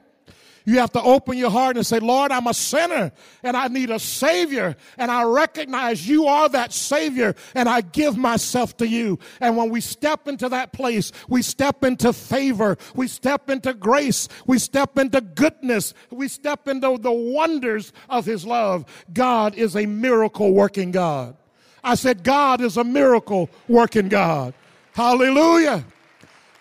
You 0.66 0.80
have 0.80 0.90
to 0.92 1.02
open 1.02 1.38
your 1.38 1.50
heart 1.50 1.76
and 1.76 1.86
say, 1.86 2.00
Lord, 2.00 2.32
I'm 2.32 2.48
a 2.48 2.54
sinner 2.54 3.12
and 3.44 3.56
I 3.56 3.68
need 3.68 3.88
a 3.88 4.00
Savior. 4.00 4.76
And 4.98 5.12
I 5.12 5.22
recognize 5.22 6.08
you 6.08 6.26
are 6.26 6.48
that 6.48 6.72
Savior 6.72 7.36
and 7.54 7.68
I 7.68 7.82
give 7.82 8.16
myself 8.16 8.76
to 8.78 8.88
you. 8.88 9.20
And 9.40 9.56
when 9.56 9.70
we 9.70 9.80
step 9.80 10.26
into 10.26 10.48
that 10.48 10.72
place, 10.72 11.12
we 11.28 11.42
step 11.42 11.84
into 11.84 12.12
favor. 12.12 12.76
We 12.96 13.06
step 13.06 13.48
into 13.48 13.74
grace. 13.74 14.28
We 14.44 14.58
step 14.58 14.98
into 14.98 15.20
goodness. 15.20 15.94
We 16.10 16.26
step 16.26 16.66
into 16.66 16.98
the 16.98 17.12
wonders 17.12 17.92
of 18.10 18.26
His 18.26 18.44
love. 18.44 18.86
God 19.12 19.54
is 19.54 19.76
a 19.76 19.86
miracle 19.86 20.52
working 20.52 20.90
God. 20.90 21.36
I 21.84 21.94
said, 21.94 22.24
God 22.24 22.60
is 22.60 22.76
a 22.76 22.82
miracle 22.82 23.50
working 23.68 24.08
God. 24.08 24.52
Hallelujah. 24.94 25.84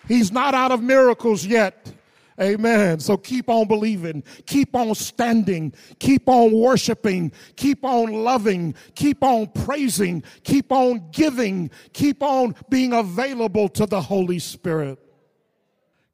He's 0.06 0.30
not 0.30 0.54
out 0.54 0.70
of 0.70 0.80
miracles 0.80 1.44
yet. 1.44 1.92
Amen. 2.40 3.00
So 3.00 3.16
keep 3.16 3.48
on 3.48 3.66
believing, 3.66 4.22
keep 4.44 4.74
on 4.74 4.94
standing, 4.94 5.72
keep 5.98 6.28
on 6.28 6.52
worshiping, 6.52 7.32
keep 7.56 7.84
on 7.84 8.12
loving, 8.12 8.74
keep 8.94 9.22
on 9.22 9.46
praising, 9.48 10.22
keep 10.44 10.70
on 10.70 11.10
giving, 11.12 11.70
keep 11.94 12.22
on 12.22 12.54
being 12.68 12.92
available 12.92 13.68
to 13.70 13.86
the 13.86 14.00
Holy 14.00 14.38
Spirit. 14.38 14.98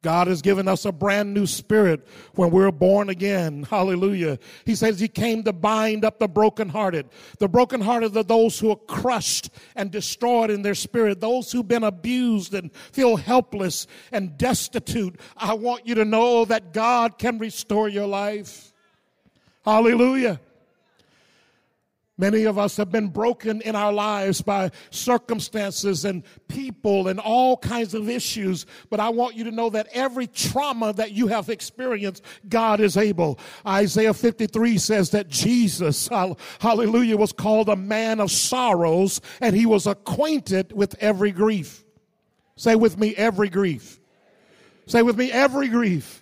God 0.02 0.26
has 0.26 0.42
given 0.42 0.66
us 0.66 0.84
a 0.84 0.90
brand 0.90 1.32
new 1.32 1.46
spirit 1.46 2.06
when 2.34 2.50
we're 2.50 2.72
born 2.72 3.08
again. 3.08 3.62
Hallelujah. 3.62 4.38
He 4.66 4.74
says 4.74 4.98
he 4.98 5.06
came 5.06 5.44
to 5.44 5.52
bind 5.52 6.04
up 6.04 6.18
the 6.18 6.26
brokenhearted. 6.26 7.08
The 7.38 7.48
brokenhearted 7.48 8.16
are 8.16 8.24
those 8.24 8.58
who 8.58 8.72
are 8.72 8.76
crushed 8.76 9.50
and 9.76 9.92
destroyed 9.92 10.50
in 10.50 10.62
their 10.62 10.74
spirit, 10.74 11.20
those 11.20 11.52
who've 11.52 11.66
been 11.66 11.84
abused 11.84 12.52
and 12.52 12.74
feel 12.74 13.16
helpless 13.16 13.86
and 14.10 14.36
destitute. 14.36 15.20
I 15.36 15.54
want 15.54 15.86
you 15.86 15.94
to 15.94 16.04
know 16.04 16.44
that 16.46 16.72
God 16.72 17.16
can 17.16 17.38
restore 17.38 17.88
your 17.88 18.06
life. 18.06 18.72
Hallelujah. 19.64 20.40
Many 22.18 22.44
of 22.44 22.58
us 22.58 22.76
have 22.76 22.92
been 22.92 23.08
broken 23.08 23.62
in 23.62 23.74
our 23.74 23.92
lives 23.92 24.42
by 24.42 24.70
circumstances 24.90 26.04
and 26.04 26.22
people 26.46 27.08
and 27.08 27.18
all 27.18 27.56
kinds 27.56 27.94
of 27.94 28.08
issues. 28.08 28.66
But 28.90 29.00
I 29.00 29.08
want 29.08 29.34
you 29.34 29.44
to 29.44 29.50
know 29.50 29.70
that 29.70 29.88
every 29.92 30.26
trauma 30.26 30.92
that 30.92 31.12
you 31.12 31.28
have 31.28 31.48
experienced, 31.48 32.22
God 32.48 32.80
is 32.80 32.98
able. 32.98 33.38
Isaiah 33.66 34.12
53 34.12 34.76
says 34.76 35.10
that 35.10 35.28
Jesus, 35.28 36.08
hallelujah, 36.60 37.16
was 37.16 37.32
called 37.32 37.70
a 37.70 37.76
man 37.76 38.20
of 38.20 38.30
sorrows 38.30 39.20
and 39.40 39.56
he 39.56 39.64
was 39.64 39.86
acquainted 39.86 40.72
with 40.72 40.94
every 41.00 41.32
grief. 41.32 41.82
Say 42.56 42.76
with 42.76 42.98
me, 42.98 43.16
every 43.16 43.48
grief. 43.48 43.98
Say 44.86 45.02
with 45.02 45.16
me, 45.16 45.32
every 45.32 45.68
grief. 45.68 46.21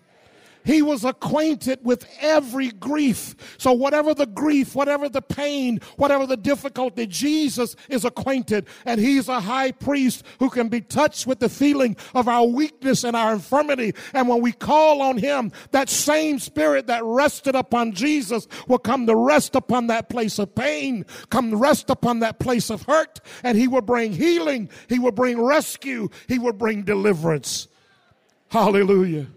He 0.65 0.83
was 0.83 1.05
acquainted 1.05 1.81
with 1.83 2.07
every 2.21 2.71
grief. 2.71 3.35
So, 3.59 3.73
whatever 3.73 4.15
the 4.15 4.27
grief, 4.27 4.75
whatever 4.75 5.09
the 5.09 5.23
pain, 5.23 5.81
whatever 5.97 6.27
the 6.27 6.37
difficulty, 6.37 7.07
Jesus 7.07 7.77
is 7.89 8.05
acquainted. 8.05 8.67
And 8.85 9.01
He's 9.01 9.29
a 9.29 9.41
high 9.41 9.73
priest 9.73 10.25
who 10.39 10.51
can 10.51 10.69
be 10.69 10.81
touched 10.81 11.27
with 11.27 11.41
the 11.41 11.49
feeling 11.49 11.97
of 12.15 12.29
our 12.29 12.47
weakness 12.47 13.05
and 13.05 13.17
our 13.17 13.33
infirmity. 13.33 13.95
And 14.13 14.29
when 14.29 14.41
we 14.41 14.53
call 14.53 15.03
on 15.03 15.19
Him, 15.19 15.53
that 15.71 15.89
same 15.89 16.39
Spirit 16.39 16.87
that 16.89 17.05
rested 17.05 17.55
upon 17.55 17.93
Jesus 17.93 18.47
will 18.69 18.79
come 18.79 19.07
to 19.07 19.17
rest 19.17 19.55
upon 19.55 19.87
that 19.89 20.09
place 20.09 20.39
of 20.39 20.55
pain, 20.55 21.05
come 21.31 21.55
rest 21.55 21.91
upon 21.91 22.21
that 22.21 22.39
place 22.39 22.71
of 22.71 22.83
hurt. 22.83 23.21
And 23.43 23.57
He 23.57 23.69
will 23.69 23.83
bring 23.83 24.13
healing, 24.13 24.69
He 24.89 24.99
will 24.99 25.13
bring 25.13 25.41
rescue, 25.41 26.09
He 26.29 26.39
will 26.39 26.53
bring 26.53 26.83
deliverance. 26.83 27.69
Hallelujah. 28.49 29.29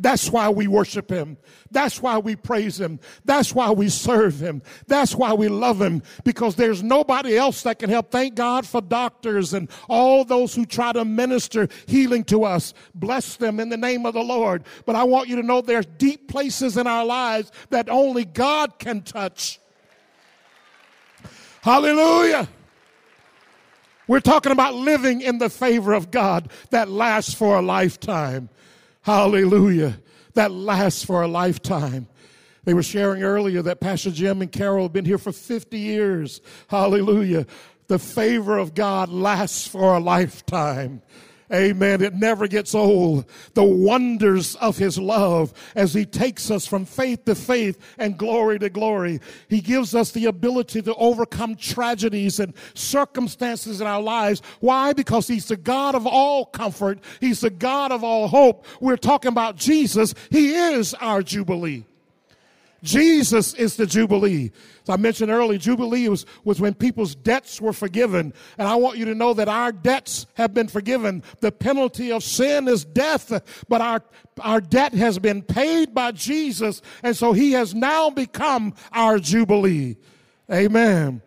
That's 0.00 0.30
why 0.30 0.48
we 0.48 0.66
worship 0.66 1.10
him. 1.10 1.36
That's 1.70 2.00
why 2.00 2.16
we 2.16 2.34
praise 2.34 2.80
him. 2.80 3.00
That's 3.26 3.54
why 3.54 3.70
we 3.70 3.90
serve 3.90 4.40
him. 4.40 4.62
That's 4.86 5.14
why 5.14 5.34
we 5.34 5.48
love 5.48 5.80
him 5.80 6.02
because 6.24 6.56
there's 6.56 6.82
nobody 6.82 7.36
else 7.36 7.62
that 7.64 7.78
can 7.78 7.90
help. 7.90 8.10
Thank 8.10 8.34
God 8.34 8.66
for 8.66 8.80
doctors 8.80 9.52
and 9.52 9.70
all 9.90 10.24
those 10.24 10.54
who 10.54 10.64
try 10.64 10.92
to 10.92 11.04
minister 11.04 11.68
healing 11.86 12.24
to 12.24 12.44
us. 12.44 12.72
Bless 12.94 13.36
them 13.36 13.60
in 13.60 13.68
the 13.68 13.76
name 13.76 14.06
of 14.06 14.14
the 14.14 14.22
Lord. 14.22 14.64
But 14.86 14.96
I 14.96 15.04
want 15.04 15.28
you 15.28 15.36
to 15.36 15.42
know 15.42 15.60
there's 15.60 15.86
deep 15.98 16.28
places 16.28 16.78
in 16.78 16.86
our 16.86 17.04
lives 17.04 17.52
that 17.68 17.90
only 17.90 18.24
God 18.24 18.78
can 18.78 19.02
touch. 19.02 19.60
Hallelujah. 21.60 22.48
We're 24.08 24.20
talking 24.20 24.50
about 24.50 24.74
living 24.74 25.20
in 25.20 25.38
the 25.38 25.50
favor 25.50 25.92
of 25.92 26.10
God 26.10 26.50
that 26.70 26.88
lasts 26.88 27.34
for 27.34 27.58
a 27.58 27.62
lifetime. 27.62 28.48
Hallelujah. 29.02 30.00
That 30.34 30.52
lasts 30.52 31.04
for 31.04 31.22
a 31.22 31.28
lifetime. 31.28 32.08
They 32.64 32.74
were 32.74 32.82
sharing 32.82 33.22
earlier 33.22 33.62
that 33.62 33.80
Pastor 33.80 34.10
Jim 34.10 34.42
and 34.42 34.52
Carol 34.52 34.84
have 34.84 34.92
been 34.92 35.04
here 35.04 35.18
for 35.18 35.32
50 35.32 35.78
years. 35.78 36.40
Hallelujah. 36.68 37.46
The 37.88 37.98
favor 37.98 38.58
of 38.58 38.74
God 38.74 39.08
lasts 39.08 39.66
for 39.66 39.94
a 39.94 40.00
lifetime. 40.00 41.02
Amen. 41.52 42.00
It 42.00 42.14
never 42.14 42.46
gets 42.46 42.74
old. 42.74 43.24
The 43.54 43.64
wonders 43.64 44.54
of 44.56 44.78
his 44.78 44.98
love 44.98 45.52
as 45.74 45.92
he 45.92 46.06
takes 46.06 46.50
us 46.50 46.64
from 46.64 46.84
faith 46.84 47.24
to 47.24 47.34
faith 47.34 47.78
and 47.98 48.16
glory 48.16 48.58
to 48.60 48.70
glory. 48.70 49.20
He 49.48 49.60
gives 49.60 49.94
us 49.94 50.12
the 50.12 50.26
ability 50.26 50.82
to 50.82 50.94
overcome 50.94 51.56
tragedies 51.56 52.38
and 52.38 52.54
circumstances 52.74 53.80
in 53.80 53.86
our 53.86 54.00
lives. 54.00 54.42
Why? 54.60 54.92
Because 54.92 55.26
he's 55.26 55.48
the 55.48 55.56
God 55.56 55.96
of 55.96 56.06
all 56.06 56.46
comfort. 56.46 57.00
He's 57.20 57.40
the 57.40 57.50
God 57.50 57.90
of 57.90 58.04
all 58.04 58.28
hope. 58.28 58.64
We're 58.80 58.96
talking 58.96 59.30
about 59.30 59.56
Jesus. 59.56 60.14
He 60.30 60.54
is 60.54 60.94
our 60.94 61.22
Jubilee. 61.22 61.84
Jesus 62.82 63.54
is 63.54 63.76
the 63.76 63.86
Jubilee. 63.86 64.50
As 64.82 64.88
I 64.88 64.96
mentioned 64.96 65.30
earlier, 65.30 65.58
Jubilee 65.58 66.08
was, 66.08 66.24
was 66.44 66.60
when 66.60 66.74
people's 66.74 67.14
debts 67.14 67.60
were 67.60 67.72
forgiven. 67.72 68.32
And 68.56 68.66
I 68.66 68.74
want 68.76 68.96
you 68.96 69.04
to 69.06 69.14
know 69.14 69.34
that 69.34 69.48
our 69.48 69.72
debts 69.72 70.26
have 70.34 70.54
been 70.54 70.68
forgiven. 70.68 71.22
The 71.40 71.52
penalty 71.52 72.10
of 72.10 72.24
sin 72.24 72.68
is 72.68 72.84
death, 72.84 73.64
but 73.68 73.80
our, 73.80 74.02
our 74.40 74.60
debt 74.60 74.94
has 74.94 75.18
been 75.18 75.42
paid 75.42 75.94
by 75.94 76.12
Jesus. 76.12 76.80
And 77.02 77.16
so 77.16 77.32
he 77.32 77.52
has 77.52 77.74
now 77.74 78.08
become 78.10 78.74
our 78.92 79.18
Jubilee. 79.18 79.96
Amen. 80.50 81.22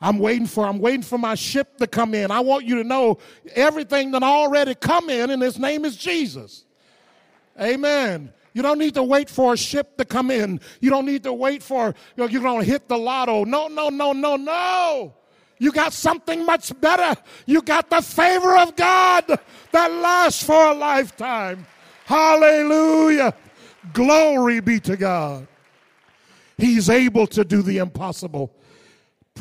I'm 0.00 0.18
waiting 0.18 0.48
for 0.48 0.66
I'm 0.66 0.80
waiting 0.80 1.02
for 1.02 1.16
my 1.16 1.36
ship 1.36 1.76
to 1.78 1.86
come 1.86 2.12
in. 2.12 2.32
I 2.32 2.40
want 2.40 2.64
you 2.64 2.74
to 2.76 2.84
know 2.84 3.18
everything 3.54 4.10
that 4.10 4.24
already 4.24 4.74
come 4.74 5.08
in 5.08 5.30
and 5.30 5.40
his 5.40 5.60
name 5.60 5.84
is 5.84 5.96
Jesus. 5.96 6.64
Amen. 7.60 8.32
You 8.54 8.62
don't 8.62 8.78
need 8.78 8.94
to 8.94 9.02
wait 9.02 9.30
for 9.30 9.54
a 9.54 9.56
ship 9.56 9.96
to 9.96 10.04
come 10.04 10.30
in. 10.30 10.60
You 10.80 10.90
don't 10.90 11.06
need 11.06 11.22
to 11.24 11.32
wait 11.32 11.62
for, 11.62 11.94
you're 12.16 12.28
going 12.28 12.60
to 12.60 12.70
hit 12.70 12.88
the 12.88 12.98
lotto. 12.98 13.44
No, 13.44 13.68
no, 13.68 13.88
no, 13.88 14.12
no, 14.12 14.36
no. 14.36 15.14
You 15.58 15.70
got 15.72 15.92
something 15.92 16.44
much 16.44 16.78
better. 16.80 17.18
You 17.46 17.62
got 17.62 17.88
the 17.88 18.02
favor 18.02 18.56
of 18.56 18.74
God 18.74 19.24
that 19.70 19.90
lasts 19.92 20.42
for 20.42 20.72
a 20.72 20.74
lifetime. 20.74 21.66
Hallelujah. 22.04 23.34
Glory 23.92 24.60
be 24.60 24.80
to 24.80 24.96
God. 24.96 25.46
He's 26.58 26.90
able 26.90 27.26
to 27.28 27.44
do 27.44 27.62
the 27.62 27.78
impossible. 27.78 28.52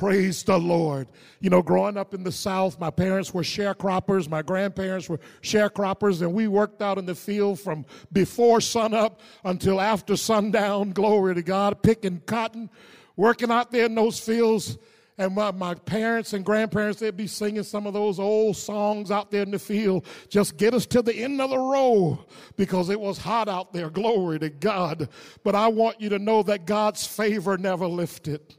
Praise 0.01 0.41
the 0.41 0.57
Lord. 0.57 1.09
You 1.41 1.51
know, 1.51 1.61
growing 1.61 1.95
up 1.95 2.15
in 2.15 2.23
the 2.23 2.31
South, 2.31 2.79
my 2.79 2.89
parents 2.89 3.35
were 3.35 3.43
sharecroppers, 3.43 4.27
my 4.27 4.41
grandparents 4.41 5.07
were 5.07 5.19
sharecroppers, 5.43 6.23
and 6.23 6.33
we 6.33 6.47
worked 6.47 6.81
out 6.81 6.97
in 6.97 7.05
the 7.05 7.13
field 7.13 7.59
from 7.59 7.85
before 8.11 8.61
sunup 8.61 9.21
until 9.45 9.79
after 9.79 10.15
sundown. 10.17 10.89
Glory 10.93 11.35
to 11.35 11.43
God, 11.43 11.83
picking 11.83 12.19
cotton, 12.21 12.67
working 13.15 13.51
out 13.51 13.69
there 13.69 13.85
in 13.85 13.93
those 13.93 14.19
fields. 14.19 14.79
And 15.19 15.35
my, 15.35 15.51
my 15.51 15.75
parents 15.75 16.33
and 16.33 16.43
grandparents, 16.43 16.99
they'd 16.99 17.15
be 17.15 17.27
singing 17.27 17.61
some 17.61 17.85
of 17.85 17.93
those 17.93 18.17
old 18.17 18.57
songs 18.57 19.11
out 19.11 19.29
there 19.29 19.43
in 19.43 19.51
the 19.51 19.59
field. 19.59 20.07
Just 20.29 20.57
get 20.57 20.73
us 20.73 20.87
to 20.87 21.03
the 21.03 21.13
end 21.13 21.39
of 21.39 21.51
the 21.51 21.59
row 21.59 22.25
because 22.57 22.89
it 22.89 22.99
was 22.99 23.19
hot 23.19 23.47
out 23.47 23.71
there. 23.71 23.91
Glory 23.91 24.39
to 24.39 24.49
God. 24.49 25.09
But 25.43 25.53
I 25.53 25.67
want 25.67 26.01
you 26.01 26.09
to 26.09 26.17
know 26.17 26.41
that 26.41 26.65
God's 26.65 27.05
favor 27.05 27.55
never 27.55 27.85
lifted 27.85 28.55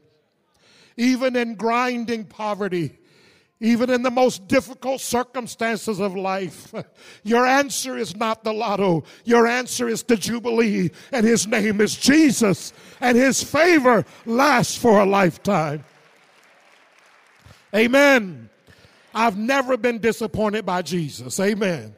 even 0.97 1.35
in 1.35 1.55
grinding 1.55 2.25
poverty, 2.25 2.97
even 3.59 3.89
in 3.89 4.01
the 4.01 4.11
most 4.11 4.47
difficult 4.47 5.01
circumstances 5.01 5.99
of 5.99 6.15
life. 6.15 6.73
Your 7.23 7.45
answer 7.45 7.97
is 7.97 8.15
not 8.15 8.43
the 8.43 8.53
lotto. 8.53 9.03
Your 9.23 9.47
answer 9.47 9.87
is 9.87 10.03
the 10.03 10.17
Jubilee, 10.17 10.91
and 11.11 11.25
His 11.25 11.47
name 11.47 11.81
is 11.81 11.95
Jesus, 11.95 12.73
and 12.99 13.17
His 13.17 13.41
favor 13.41 14.05
lasts 14.25 14.77
for 14.77 14.99
a 14.99 15.05
lifetime. 15.05 15.83
Amen. 17.75 18.49
I've 19.15 19.37
never 19.37 19.77
been 19.77 19.99
disappointed 19.99 20.65
by 20.65 20.81
Jesus. 20.81 21.39
Amen. 21.39 21.95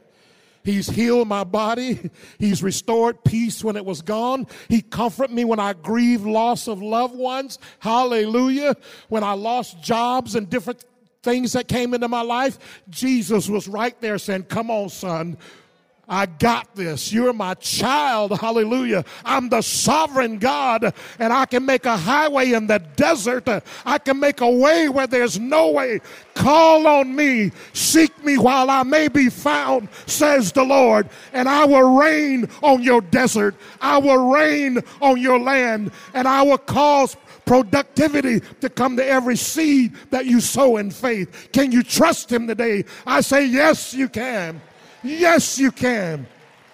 He's 0.66 0.88
healed 0.88 1.28
my 1.28 1.44
body. 1.44 2.10
He's 2.40 2.60
restored 2.60 3.22
peace 3.22 3.62
when 3.62 3.76
it 3.76 3.84
was 3.84 4.02
gone. 4.02 4.48
He 4.68 4.82
comforted 4.82 5.34
me 5.34 5.44
when 5.44 5.60
I 5.60 5.72
grieved 5.74 6.26
loss 6.26 6.66
of 6.66 6.82
loved 6.82 7.14
ones. 7.14 7.60
Hallelujah. 7.78 8.74
When 9.08 9.22
I 9.22 9.32
lost 9.34 9.80
jobs 9.80 10.34
and 10.34 10.50
different 10.50 10.84
things 11.22 11.52
that 11.52 11.68
came 11.68 11.94
into 11.94 12.08
my 12.08 12.22
life, 12.22 12.82
Jesus 12.90 13.48
was 13.48 13.68
right 13.68 13.98
there 14.00 14.18
saying, 14.18 14.44
Come 14.44 14.68
on, 14.70 14.88
son. 14.88 15.38
I 16.08 16.26
got 16.26 16.72
this. 16.76 17.12
You're 17.12 17.32
my 17.32 17.54
child. 17.54 18.38
Hallelujah. 18.38 19.04
I'm 19.24 19.48
the 19.48 19.60
sovereign 19.60 20.38
God 20.38 20.94
and 21.18 21.32
I 21.32 21.46
can 21.46 21.66
make 21.66 21.84
a 21.84 21.96
highway 21.96 22.52
in 22.52 22.68
the 22.68 22.78
desert. 22.78 23.48
I 23.84 23.98
can 23.98 24.20
make 24.20 24.40
a 24.40 24.50
way 24.50 24.88
where 24.88 25.08
there's 25.08 25.40
no 25.40 25.70
way. 25.72 26.00
Call 26.34 26.86
on 26.86 27.16
me. 27.16 27.50
Seek 27.72 28.24
me 28.24 28.38
while 28.38 28.70
I 28.70 28.84
may 28.84 29.08
be 29.08 29.28
found, 29.28 29.88
says 30.06 30.52
the 30.52 30.62
Lord. 30.62 31.08
And 31.32 31.48
I 31.48 31.64
will 31.64 31.98
rain 31.98 32.48
on 32.62 32.84
your 32.84 33.00
desert. 33.00 33.56
I 33.80 33.98
will 33.98 34.30
rain 34.30 34.82
on 35.02 35.20
your 35.20 35.40
land 35.40 35.90
and 36.14 36.28
I 36.28 36.42
will 36.42 36.58
cause 36.58 37.16
productivity 37.46 38.40
to 38.60 38.68
come 38.68 38.96
to 38.96 39.04
every 39.04 39.36
seed 39.36 39.94
that 40.10 40.26
you 40.26 40.40
sow 40.40 40.76
in 40.76 40.92
faith. 40.92 41.48
Can 41.52 41.72
you 41.72 41.82
trust 41.82 42.30
him 42.30 42.46
today? 42.46 42.84
I 43.06 43.22
say, 43.22 43.46
yes, 43.46 43.92
you 43.92 44.08
can. 44.08 44.60
Yes, 45.06 45.58
you 45.58 45.70
can. 45.70 46.26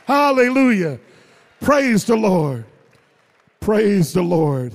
Hallelujah. 0.07 0.99
Praise 1.61 2.05
the 2.05 2.17
Lord. 2.17 2.65
Praise 3.61 4.13
the 4.13 4.23
Lord. 4.23 4.73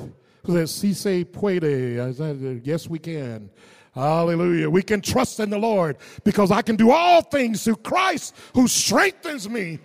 Si 0.66 0.94
se 0.94 1.26
puede. 1.26 2.64
Yes, 2.66 2.88
we 2.88 3.00
can. 3.00 3.50
Hallelujah. 3.94 4.70
We 4.70 4.84
can 4.84 5.02
trust 5.02 5.40
in 5.40 5.50
the 5.50 5.58
Lord 5.58 5.98
because 6.24 6.52
I 6.52 6.62
can 6.62 6.76
do 6.76 6.92
all 6.92 7.22
things 7.22 7.64
through 7.64 7.78
Christ 7.78 8.36
who 8.54 8.68
strengthens 8.68 9.50
me. 9.50 9.80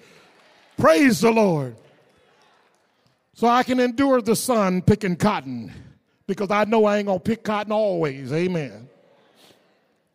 Praise 0.76 1.20
the 1.20 1.30
Lord. 1.30 1.76
So 3.34 3.46
I 3.48 3.62
can 3.62 3.80
endure 3.80 4.20
the 4.20 4.36
sun 4.36 4.82
picking 4.82 5.16
cotton 5.16 5.72
because 6.26 6.50
I 6.50 6.64
know 6.64 6.84
I 6.84 6.98
ain't 6.98 7.06
going 7.06 7.18
to 7.18 7.24
pick 7.24 7.42
cotton 7.42 7.72
always. 7.72 8.32
Amen. 8.32 8.88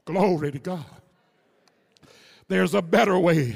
Glory 0.06 0.52
to 0.52 0.60
God. 0.60 0.86
There's 2.48 2.74
a 2.74 2.82
better 2.82 3.18
way. 3.20 3.56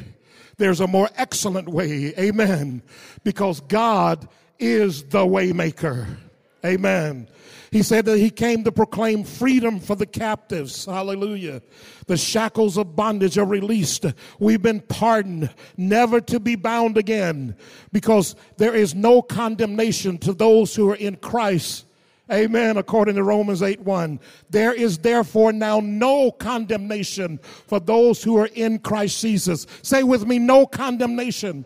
There's 0.58 0.80
a 0.80 0.88
more 0.88 1.10
excellent 1.16 1.70
way. 1.70 2.14
Amen. 2.18 2.84
Because 3.24 3.62
God 3.62 4.28
is 4.60 5.04
the 5.04 5.26
waymaker. 5.26 6.18
Amen. 6.64 7.28
He 7.72 7.82
said 7.84 8.06
that 8.06 8.18
he 8.18 8.30
came 8.30 8.64
to 8.66 8.72
proclaim 8.72 9.24
freedom 9.24 9.80
for 9.80 9.96
the 9.96 10.06
captives. 10.06 10.86
Hallelujah. 10.86 11.62
The 12.06 12.18
shackles 12.18 12.78
of 12.78 12.96
bondage 12.96 13.38
are 13.38 13.46
released. 13.46 14.06
We've 14.40 14.62
been 14.62 14.82
pardoned, 14.82 15.50
never 15.78 16.20
to 16.22 16.40
be 16.40 16.56
bound 16.56 16.98
again, 16.98 17.56
because 17.92 18.36
there 18.58 18.76
is 18.76 18.94
no 18.94 19.22
condemnation 19.22 20.18
to 20.20 20.34
those 20.34 20.76
who 20.76 20.90
are 20.92 20.96
in 20.96 21.16
Christ 21.16 21.86
Amen. 22.32 22.78
According 22.78 23.16
to 23.16 23.24
Romans 23.24 23.62
8 23.62 23.82
1. 23.82 24.20
There 24.50 24.74
is 24.74 25.00
therefore 25.00 25.52
now 25.52 25.82
no 25.82 26.32
condemnation 26.32 27.40
for 27.40 27.80
those 27.80 28.24
who 28.24 28.38
are 28.38 28.50
in 28.54 28.80
Christ 28.80 29.22
Jesus. 29.22 29.68
Say 29.82 30.04
with 30.04 30.26
me, 30.26 30.40
no 30.40 30.66
condemnation. 30.66 31.66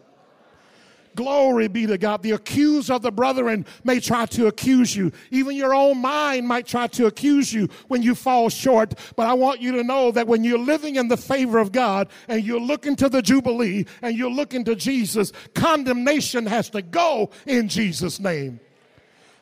Glory 1.16 1.70
be 1.70 1.86
to 1.88 1.98
God. 1.98 2.24
The 2.24 2.32
accuser 2.32 2.94
of 2.94 3.02
the 3.02 3.12
brethren 3.12 3.66
may 3.84 4.00
try 4.00 4.26
to 4.28 4.48
accuse 4.48 4.96
you. 4.96 5.12
Even 5.32 5.56
your 5.56 5.74
own 5.74 6.02
mind 6.02 6.48
might 6.48 6.68
try 6.68 6.88
to 6.88 7.06
accuse 7.06 7.54
you 7.54 7.70
when 7.88 8.02
you 8.02 8.16
fall 8.16 8.50
short. 8.50 8.96
But 9.16 9.28
I 9.28 9.34
want 9.34 9.62
you 9.62 9.72
to 9.74 9.84
know 9.84 10.12
that 10.12 10.28
when 10.28 10.44
you're 10.44 10.60
living 10.60 10.98
in 10.98 11.08
the 11.08 11.16
favor 11.16 11.60
of 11.60 11.72
God 11.72 12.10
and 12.28 12.44
you're 12.44 12.60
looking 12.60 12.96
to 12.98 13.08
the 13.08 13.22
Jubilee 13.22 13.86
and 14.02 14.18
you're 14.18 14.30
looking 14.30 14.66
to 14.66 14.76
Jesus, 14.76 15.32
condemnation 15.54 16.46
has 16.46 16.70
to 16.72 16.82
go 16.82 17.30
in 17.46 17.70
Jesus' 17.70 18.20
name. 18.20 18.60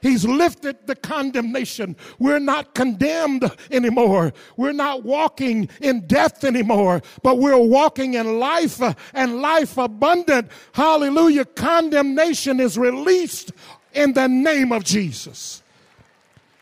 He's 0.04 0.26
lifted 0.26 0.86
the 0.86 0.98
condemnation. 0.98 1.96
We're 2.20 2.40
not 2.40 2.76
condemned 2.76 3.50
anymore. 3.72 4.34
We're 4.58 4.74
not 4.74 5.04
walking 5.04 5.70
in 5.82 6.06
death 6.08 6.44
anymore, 6.44 7.02
but 7.24 7.40
we're 7.40 7.58
walking 7.58 8.16
in 8.16 8.38
life 8.38 8.82
and 9.14 9.42
life 9.42 9.78
abundant. 9.78 10.52
Hallelujah. 10.74 11.46
Condemnation 11.46 12.60
is 12.60 12.78
released 12.78 13.54
in 13.94 14.12
the 14.12 14.28
name 14.28 14.74
of 14.74 14.84
Jesus. 14.84 15.64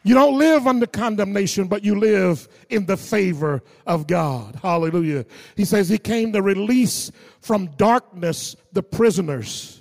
You 0.04 0.14
don't 0.14 0.38
live 0.38 0.68
under 0.68 0.86
condemnation, 0.86 1.68
but 1.68 1.84
you 1.84 2.00
live 2.00 2.48
in 2.70 2.86
the 2.86 2.98
favor 2.98 3.64
of 3.88 4.06
God. 4.06 4.60
Hallelujah. 4.62 5.26
He 5.56 5.66
says 5.66 5.90
he 5.90 5.98
came 5.98 6.32
to 6.34 6.44
release 6.44 7.12
from 7.40 7.68
darkness 7.78 8.56
the 8.72 8.84
prisoners 8.84 9.81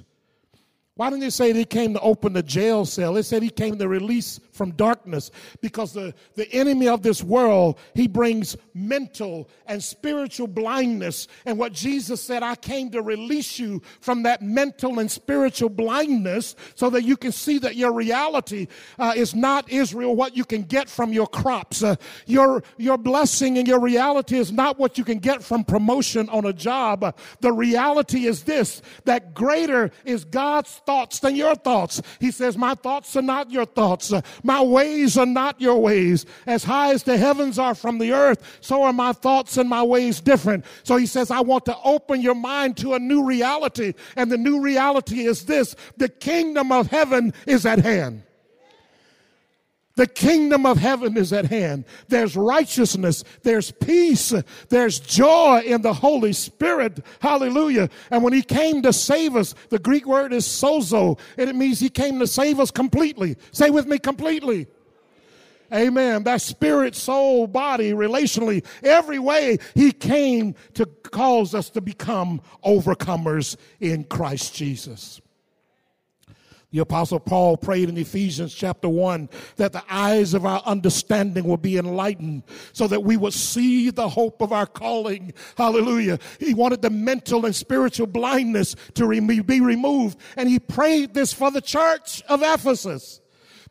why 1.00 1.08
didn't 1.08 1.22
it 1.22 1.30
say 1.30 1.50
that 1.50 1.58
he 1.58 1.64
came 1.64 1.94
to 1.94 2.00
open 2.00 2.34
the 2.34 2.42
jail 2.42 2.84
cell? 2.84 3.16
It 3.16 3.22
said 3.22 3.42
he 3.42 3.48
came 3.48 3.78
to 3.78 3.88
release 3.88 4.38
from 4.52 4.72
darkness 4.72 5.30
because 5.62 5.94
the, 5.94 6.12
the 6.34 6.46
enemy 6.52 6.88
of 6.88 7.00
this 7.00 7.24
world, 7.24 7.78
he 7.94 8.06
brings 8.06 8.54
mental 8.74 9.48
and 9.64 9.82
spiritual 9.82 10.46
blindness. 10.46 11.26
And 11.46 11.56
what 11.56 11.72
Jesus 11.72 12.20
said, 12.20 12.42
I 12.42 12.54
came 12.54 12.90
to 12.90 13.00
release 13.00 13.58
you 13.58 13.80
from 14.02 14.24
that 14.24 14.42
mental 14.42 14.98
and 14.98 15.10
spiritual 15.10 15.70
blindness 15.70 16.54
so 16.74 16.90
that 16.90 17.04
you 17.04 17.16
can 17.16 17.32
see 17.32 17.56
that 17.60 17.76
your 17.76 17.94
reality 17.94 18.66
uh, 18.98 19.14
is 19.16 19.34
not 19.34 19.70
Israel, 19.70 20.14
what 20.14 20.36
you 20.36 20.44
can 20.44 20.64
get 20.64 20.90
from 20.90 21.14
your 21.14 21.26
crops. 21.26 21.82
Uh, 21.82 21.96
your, 22.26 22.62
your 22.76 22.98
blessing 22.98 23.56
and 23.56 23.66
your 23.66 23.80
reality 23.80 24.36
is 24.36 24.52
not 24.52 24.78
what 24.78 24.98
you 24.98 25.04
can 25.04 25.20
get 25.20 25.42
from 25.42 25.64
promotion 25.64 26.28
on 26.28 26.44
a 26.44 26.52
job. 26.52 27.16
The 27.40 27.52
reality 27.54 28.26
is 28.26 28.42
this 28.42 28.82
that 29.06 29.32
greater 29.32 29.90
is 30.04 30.26
God's 30.26 30.68
thoughts 30.90 31.20
than 31.20 31.36
your 31.36 31.54
thoughts. 31.54 32.02
He 32.18 32.32
says, 32.32 32.56
My 32.56 32.74
thoughts 32.74 33.14
are 33.14 33.22
not 33.22 33.48
your 33.52 33.64
thoughts. 33.64 34.12
My 34.42 34.60
ways 34.60 35.16
are 35.16 35.24
not 35.24 35.60
your 35.60 35.76
ways. 35.76 36.26
As 36.48 36.64
high 36.64 36.92
as 36.92 37.04
the 37.04 37.16
heavens 37.16 37.60
are 37.60 37.76
from 37.76 37.98
the 37.98 38.12
earth, 38.12 38.58
so 38.60 38.82
are 38.82 38.92
my 38.92 39.12
thoughts 39.12 39.56
and 39.56 39.70
my 39.70 39.84
ways 39.84 40.20
different. 40.20 40.64
So 40.82 40.96
he 40.96 41.06
says, 41.06 41.30
I 41.30 41.42
want 41.42 41.64
to 41.66 41.76
open 41.84 42.20
your 42.20 42.34
mind 42.34 42.76
to 42.78 42.94
a 42.94 42.98
new 42.98 43.24
reality. 43.24 43.94
And 44.16 44.32
the 44.32 44.36
new 44.36 44.60
reality 44.60 45.26
is 45.26 45.44
this 45.44 45.76
the 45.96 46.08
kingdom 46.08 46.72
of 46.72 46.88
heaven 46.88 47.34
is 47.46 47.64
at 47.66 47.78
hand. 47.78 48.24
The 50.00 50.06
kingdom 50.06 50.64
of 50.64 50.78
heaven 50.78 51.18
is 51.18 51.30
at 51.30 51.44
hand. 51.44 51.84
There's 52.08 52.34
righteousness, 52.34 53.22
there's 53.42 53.70
peace, 53.70 54.32
there's 54.70 54.98
joy 54.98 55.60
in 55.66 55.82
the 55.82 55.92
Holy 55.92 56.32
Spirit. 56.32 57.04
Hallelujah. 57.20 57.90
And 58.10 58.24
when 58.24 58.32
he 58.32 58.40
came 58.40 58.80
to 58.80 58.94
save 58.94 59.36
us, 59.36 59.54
the 59.68 59.78
Greek 59.78 60.06
word 60.06 60.32
is 60.32 60.46
sozo, 60.46 61.20
and 61.36 61.50
it 61.50 61.54
means 61.54 61.80
he 61.80 61.90
came 61.90 62.18
to 62.18 62.26
save 62.26 62.60
us 62.60 62.70
completely. 62.70 63.36
Say 63.52 63.68
with 63.68 63.86
me, 63.86 63.98
completely. 63.98 64.68
Amen. 65.70 66.22
That 66.22 66.40
spirit, 66.40 66.94
soul, 66.94 67.46
body, 67.46 67.92
relationally, 67.92 68.64
every 68.82 69.18
way 69.18 69.58
he 69.74 69.92
came 69.92 70.54
to 70.72 70.86
cause 70.86 71.54
us 71.54 71.68
to 71.68 71.82
become 71.82 72.40
overcomers 72.64 73.58
in 73.80 74.04
Christ 74.04 74.54
Jesus. 74.54 75.20
The 76.72 76.78
apostle 76.78 77.18
Paul 77.18 77.56
prayed 77.56 77.88
in 77.88 77.98
Ephesians 77.98 78.54
chapter 78.54 78.88
1 78.88 79.28
that 79.56 79.72
the 79.72 79.82
eyes 79.90 80.34
of 80.34 80.46
our 80.46 80.62
understanding 80.64 81.44
will 81.44 81.56
be 81.56 81.76
enlightened 81.76 82.44
so 82.72 82.86
that 82.86 83.02
we 83.02 83.16
will 83.16 83.32
see 83.32 83.90
the 83.90 84.08
hope 84.08 84.40
of 84.40 84.52
our 84.52 84.66
calling. 84.66 85.32
Hallelujah. 85.56 86.20
He 86.38 86.54
wanted 86.54 86.80
the 86.80 86.90
mental 86.90 87.44
and 87.44 87.56
spiritual 87.56 88.06
blindness 88.06 88.76
to 88.94 89.08
be 89.42 89.60
removed. 89.60 90.20
And 90.36 90.48
he 90.48 90.60
prayed 90.60 91.12
this 91.12 91.32
for 91.32 91.50
the 91.50 91.60
church 91.60 92.22
of 92.28 92.42
Ephesus. 92.42 93.20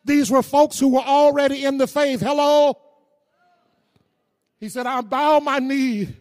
These 0.04 0.30
were 0.30 0.42
folks 0.42 0.78
who 0.78 0.88
were 0.88 1.00
already 1.00 1.64
in 1.64 1.78
the 1.78 1.86
faith. 1.86 2.20
Hello? 2.20 2.78
He 4.58 4.68
said, 4.68 4.86
I 4.86 5.00
bow 5.00 5.40
my 5.40 5.58
knee 5.58 6.16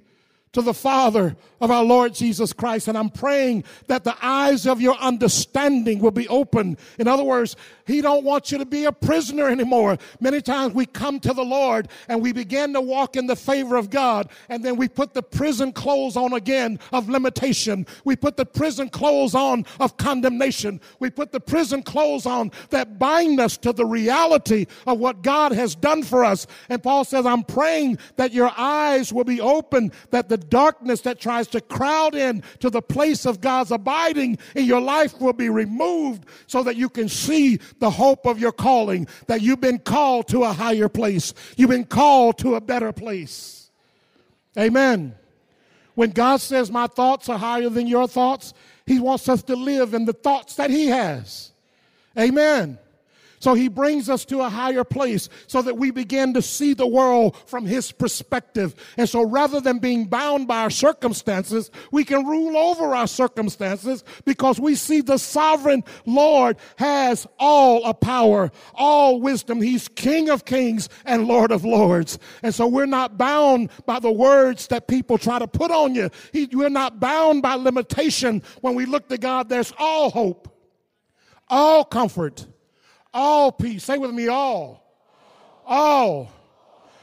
to 0.53 0.61
the 0.61 0.73
Father 0.73 1.35
of 1.61 1.69
our 1.71 1.83
Lord 1.83 2.13
Jesus 2.13 2.53
Christ. 2.53 2.87
And 2.87 2.97
I'm 2.97 3.09
praying 3.09 3.65
that 3.87 4.03
the 4.03 4.15
eyes 4.21 4.65
of 4.65 4.81
your 4.81 4.95
understanding 4.95 5.99
will 5.99 6.11
be 6.11 6.27
open. 6.27 6.77
In 6.97 7.07
other 7.07 7.23
words, 7.23 7.55
He 7.85 8.01
don't 8.01 8.23
want 8.23 8.51
you 8.51 8.57
to 8.57 8.65
be 8.65 8.85
a 8.85 8.91
prisoner 8.91 9.47
anymore. 9.47 9.97
Many 10.19 10.41
times 10.41 10.73
we 10.73 10.85
come 10.85 11.19
to 11.19 11.33
the 11.33 11.43
Lord 11.43 11.89
and 12.07 12.21
we 12.21 12.31
begin 12.31 12.73
to 12.73 12.81
walk 12.81 13.15
in 13.15 13.27
the 13.27 13.35
favor 13.35 13.75
of 13.75 13.89
God, 13.89 14.29
and 14.47 14.63
then 14.63 14.75
we 14.75 14.87
put 14.87 15.13
the 15.13 15.21
prison 15.21 15.71
clothes 15.71 16.15
on 16.15 16.33
again 16.33 16.79
of 16.91 17.09
limitation. 17.09 17.85
We 18.03 18.15
put 18.15 18.37
the 18.37 18.45
prison 18.45 18.89
clothes 18.89 19.35
on 19.35 19.65
of 19.79 19.97
condemnation. 19.97 20.81
We 20.99 21.09
put 21.09 21.31
the 21.31 21.39
prison 21.39 21.83
clothes 21.83 22.25
on 22.25 22.51
that 22.69 22.97
bind 22.97 23.39
us 23.39 23.57
to 23.57 23.73
the 23.73 23.85
reality 23.85 24.65
of 24.87 24.99
what 24.99 25.21
God 25.21 25.51
has 25.51 25.75
done 25.75 26.03
for 26.03 26.23
us. 26.23 26.47
And 26.69 26.81
Paul 26.81 27.03
says, 27.03 27.25
I'm 27.25 27.43
praying 27.43 27.99
that 28.15 28.33
your 28.33 28.51
eyes 28.57 29.13
will 29.13 29.23
be 29.23 29.41
open, 29.41 29.91
that 30.11 30.29
the 30.29 30.38
darkness 30.39 31.01
that 31.01 31.19
tries 31.19 31.47
to 31.49 31.61
crowd 31.61 32.15
in 32.15 32.43
to 32.59 32.69
the 32.69 32.81
place 32.81 33.25
of 33.25 33.41
God's 33.41 33.71
abiding 33.71 34.37
in 34.55 34.65
your 34.65 34.81
life 34.81 35.19
will 35.19 35.33
be 35.33 35.49
removed 35.49 36.25
so 36.47 36.63
that 36.63 36.75
you 36.75 36.89
can 36.89 37.09
see 37.09 37.59
the 37.79 37.89
hope 37.89 38.25
of 38.25 38.39
your 38.39 38.51
calling, 38.51 39.07
that 39.27 39.41
you've 39.41 39.61
been 39.61 39.79
called 39.79 40.27
to 40.29 40.43
a 40.43 40.53
higher 40.53 40.89
place. 40.89 41.33
You've 41.57 41.69
been 41.69 41.85
called 41.85 42.37
to 42.39 42.55
a 42.55 42.61
better 42.61 42.91
place. 42.91 43.69
Amen. 44.57 45.15
When 45.95 46.11
God 46.11 46.37
says, 46.37 46.71
My 46.71 46.87
thoughts 46.87 47.29
are 47.29 47.37
higher 47.37 47.69
than 47.69 47.85
your 47.87 48.07
thoughts, 48.07 48.53
He 48.85 48.99
wants 48.99 49.27
us 49.27 49.43
to 49.43 49.55
live 49.55 49.93
in 49.93 50.05
the 50.05 50.13
thoughts 50.13 50.55
that 50.55 50.69
He 50.69 50.87
has. 50.87 51.51
Amen. 52.17 52.79
So 53.39 53.53
he 53.53 53.69
brings 53.69 54.09
us 54.09 54.25
to 54.25 54.41
a 54.41 54.49
higher 54.49 54.83
place 54.83 55.29
so 55.47 55.61
that 55.61 55.77
we 55.77 55.91
begin 55.91 56.33
to 56.33 56.41
see 56.41 56.73
the 56.73 56.87
world 56.87 57.37
from 57.47 57.65
his 57.65 57.91
perspective. 57.91 58.75
And 58.97 59.07
so 59.07 59.23
rather 59.23 59.61
than 59.61 59.79
being 59.79 60.05
bound 60.05 60.47
by 60.47 60.63
our 60.63 60.69
circumstances, 60.69 61.71
we 61.91 62.03
can 62.03 62.25
rule 62.25 62.57
over 62.57 62.93
our 62.93 63.07
circumstances 63.07 64.03
because 64.25 64.59
we 64.59 64.75
see 64.75 64.99
the 65.01 65.17
sovereign 65.17 65.85
Lord 66.05 66.57
has 66.75 67.25
all 67.39 67.85
a 67.85 67.93
power, 67.93 68.51
all 68.75 69.21
wisdom. 69.21 69.61
He's 69.61 69.87
King 69.87 70.29
of 70.29 70.43
kings 70.43 70.89
and 71.05 71.25
Lord 71.25 71.51
of 71.51 71.63
lords. 71.63 72.19
And 72.43 72.53
so 72.53 72.67
we're 72.67 72.85
not 72.85 73.17
bound 73.17 73.69
by 73.85 73.99
the 73.99 74.11
words 74.11 74.67
that 74.67 74.87
people 74.87 75.17
try 75.17 75.39
to 75.39 75.47
put 75.47 75.71
on 75.71 75.95
you. 75.95 76.09
He, 76.33 76.49
we're 76.51 76.69
not 76.69 76.99
bound 76.99 77.41
by 77.41 77.55
limitation. 77.55 78.43
When 78.59 78.75
we 78.75 78.85
look 78.85 79.07
to 79.09 79.17
God, 79.17 79.47
there's 79.47 79.71
all 79.79 80.09
hope, 80.09 80.53
all 81.47 81.85
comfort 81.85 82.45
all 83.13 83.51
peace. 83.51 83.83
Say 83.83 83.97
with 83.97 84.11
me, 84.11 84.27
all. 84.27 84.83
All. 85.65 86.31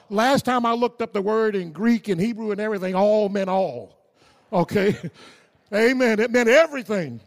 Last 0.09 0.45
time 0.45 0.65
I 0.65 0.73
looked 0.73 1.03
up 1.03 1.13
the 1.13 1.23
word 1.23 1.57
in 1.57 1.73
Greek 1.73 2.09
and 2.09 2.21
Hebrew 2.21 2.53
and 2.53 2.61
everything, 2.61 2.95
all 2.95 3.29
meant 3.29 3.51
all. 3.51 3.97
Okay? 4.53 4.97
Amen. 5.75 6.21
It 6.21 6.31
meant 6.31 6.49
everything. 6.49 7.21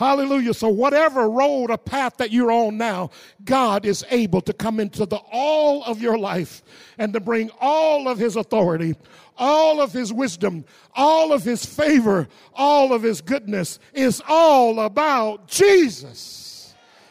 Hallelujah. 0.00 0.54
So, 0.54 0.68
whatever 0.68 1.28
road 1.28 1.70
or 1.70 1.76
path 1.76 2.16
that 2.16 2.30
you're 2.30 2.50
on 2.50 2.78
now, 2.78 3.10
God 3.44 3.84
is 3.84 4.02
able 4.10 4.40
to 4.40 4.54
come 4.54 4.80
into 4.80 5.04
the 5.04 5.18
all 5.30 5.84
of 5.84 6.00
your 6.00 6.16
life 6.16 6.62
and 6.96 7.12
to 7.12 7.20
bring 7.20 7.50
all 7.60 8.08
of 8.08 8.16
His 8.16 8.36
authority, 8.36 8.96
all 9.36 9.78
of 9.82 9.92
His 9.92 10.10
wisdom, 10.10 10.64
all 10.94 11.34
of 11.34 11.44
His 11.44 11.66
favor, 11.66 12.28
all 12.54 12.94
of 12.94 13.02
His 13.02 13.20
goodness 13.20 13.78
is 13.92 14.22
all 14.26 14.80
about 14.80 15.48
Jesus. 15.48 16.50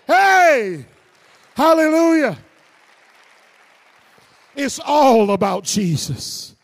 Hey! 0.10 0.86
Hallelujah. 1.56 2.36
It's 4.56 4.80
all 4.80 5.30
about 5.32 5.64
Jesus. 5.64 6.56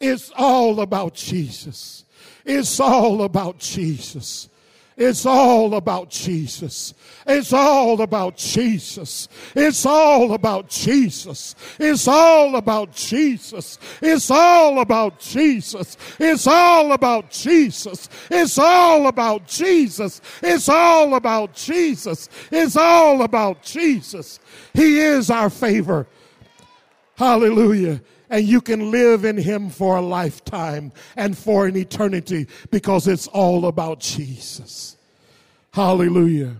It's 0.00 0.30
all 0.36 0.80
about 0.80 1.14
Jesus. 1.14 2.04
It's 2.44 2.78
all 2.78 3.24
about 3.24 3.58
Jesus. 3.58 4.48
It's 4.96 5.26
all 5.26 5.74
about 5.74 6.08
Jesus. 6.08 6.94
It's 7.26 7.52
all 7.52 8.00
about 8.00 8.36
Jesus. 8.36 9.28
It's 9.56 9.84
all 9.84 10.34
about 10.34 10.68
Jesus. 10.68 11.56
It's 11.80 12.06
all 12.06 12.54
about 12.54 12.94
Jesus. 12.94 13.78
It's 14.00 14.30
all 14.30 14.80
about 14.80 15.18
Jesus. 15.18 15.96
It's 16.20 16.46
all 16.46 16.92
about 16.92 17.30
Jesus. 17.30 18.08
It's 18.30 18.58
all 18.58 19.08
about 19.08 19.48
Jesus. 19.48 20.20
It's 20.42 20.68
all 20.68 21.14
about 21.14 21.54
Jesus. 21.54 22.28
It's 22.52 22.76
all 22.76 23.22
about 23.22 23.62
Jesus. 23.62 24.38
He 24.74 25.00
is 25.00 25.28
our 25.28 25.50
favor. 25.50 26.06
Hallelujah 27.16 28.00
and 28.34 28.48
you 28.48 28.60
can 28.60 28.90
live 28.90 29.24
in 29.24 29.36
Him 29.36 29.70
for 29.70 29.96
a 29.96 30.00
lifetime 30.00 30.90
and 31.14 31.38
for 31.38 31.68
an 31.68 31.76
eternity 31.76 32.48
because 32.72 33.06
it's 33.06 33.28
all 33.28 33.66
about 33.66 34.00
Jesus. 34.00 34.96
Hallelujah. 35.72 36.56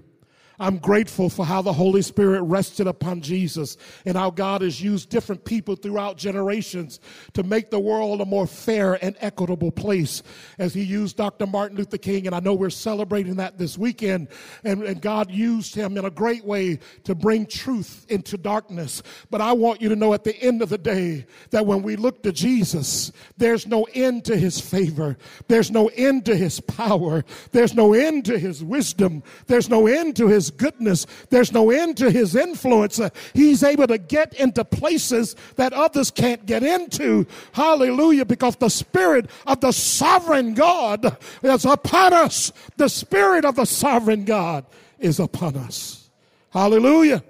I'm 0.58 0.78
grateful 0.78 1.28
for 1.28 1.44
how 1.44 1.62
the 1.62 1.72
Holy 1.72 2.02
Spirit 2.02 2.42
rested 2.42 2.86
upon 2.86 3.20
Jesus 3.20 3.76
and 4.04 4.16
how 4.16 4.30
God 4.30 4.62
has 4.62 4.80
used 4.80 5.08
different 5.08 5.44
people 5.44 5.76
throughout 5.76 6.16
generations 6.16 7.00
to 7.32 7.42
make 7.42 7.70
the 7.70 7.80
world 7.80 8.20
a 8.20 8.24
more 8.24 8.46
fair 8.46 8.94
and 9.04 9.16
equitable 9.20 9.72
place. 9.72 10.22
As 10.58 10.74
He 10.74 10.82
used 10.82 11.16
Dr. 11.16 11.46
Martin 11.46 11.76
Luther 11.76 11.98
King, 11.98 12.26
and 12.26 12.34
I 12.34 12.40
know 12.40 12.54
we're 12.54 12.70
celebrating 12.70 13.36
that 13.36 13.58
this 13.58 13.76
weekend, 13.76 14.28
and, 14.62 14.82
and 14.82 15.00
God 15.00 15.30
used 15.30 15.74
him 15.74 15.96
in 15.96 16.04
a 16.04 16.10
great 16.10 16.44
way 16.44 16.78
to 17.04 17.14
bring 17.14 17.46
truth 17.46 18.06
into 18.08 18.38
darkness. 18.38 19.02
But 19.30 19.40
I 19.40 19.52
want 19.52 19.80
you 19.80 19.88
to 19.88 19.96
know 19.96 20.14
at 20.14 20.24
the 20.24 20.36
end 20.40 20.62
of 20.62 20.68
the 20.68 20.78
day 20.78 21.26
that 21.50 21.66
when 21.66 21.82
we 21.82 21.96
look 21.96 22.22
to 22.22 22.32
Jesus, 22.32 23.12
there's 23.36 23.66
no 23.66 23.86
end 23.94 24.24
to 24.26 24.36
His 24.36 24.60
favor, 24.60 25.16
there's 25.48 25.70
no 25.70 25.88
end 25.88 26.24
to 26.26 26.36
His 26.36 26.60
power, 26.60 27.24
there's 27.52 27.74
no 27.74 27.92
end 27.92 28.24
to 28.26 28.38
His 28.38 28.62
wisdom, 28.62 29.22
there's 29.46 29.68
no 29.68 29.86
end 29.86 30.16
to 30.16 30.28
His 30.28 30.43
his 30.44 30.50
goodness. 30.50 31.06
There's 31.30 31.52
no 31.52 31.70
end 31.70 31.96
to 31.98 32.10
his 32.10 32.36
influence. 32.36 33.00
Uh, 33.00 33.08
he's 33.32 33.62
able 33.62 33.86
to 33.86 33.98
get 33.98 34.34
into 34.34 34.64
places 34.64 35.36
that 35.56 35.72
others 35.72 36.10
can't 36.10 36.44
get 36.44 36.62
into. 36.62 37.26
Hallelujah. 37.52 38.24
Because 38.24 38.56
the 38.56 38.68
Spirit 38.68 39.30
of 39.46 39.60
the 39.60 39.72
sovereign 39.72 40.54
God 40.54 41.16
is 41.42 41.64
upon 41.64 42.12
us. 42.12 42.52
The 42.76 42.88
Spirit 42.88 43.44
of 43.44 43.56
the 43.56 43.64
sovereign 43.64 44.24
God 44.24 44.66
is 44.98 45.18
upon 45.18 45.56
us. 45.56 46.10
Hallelujah. 46.50 47.24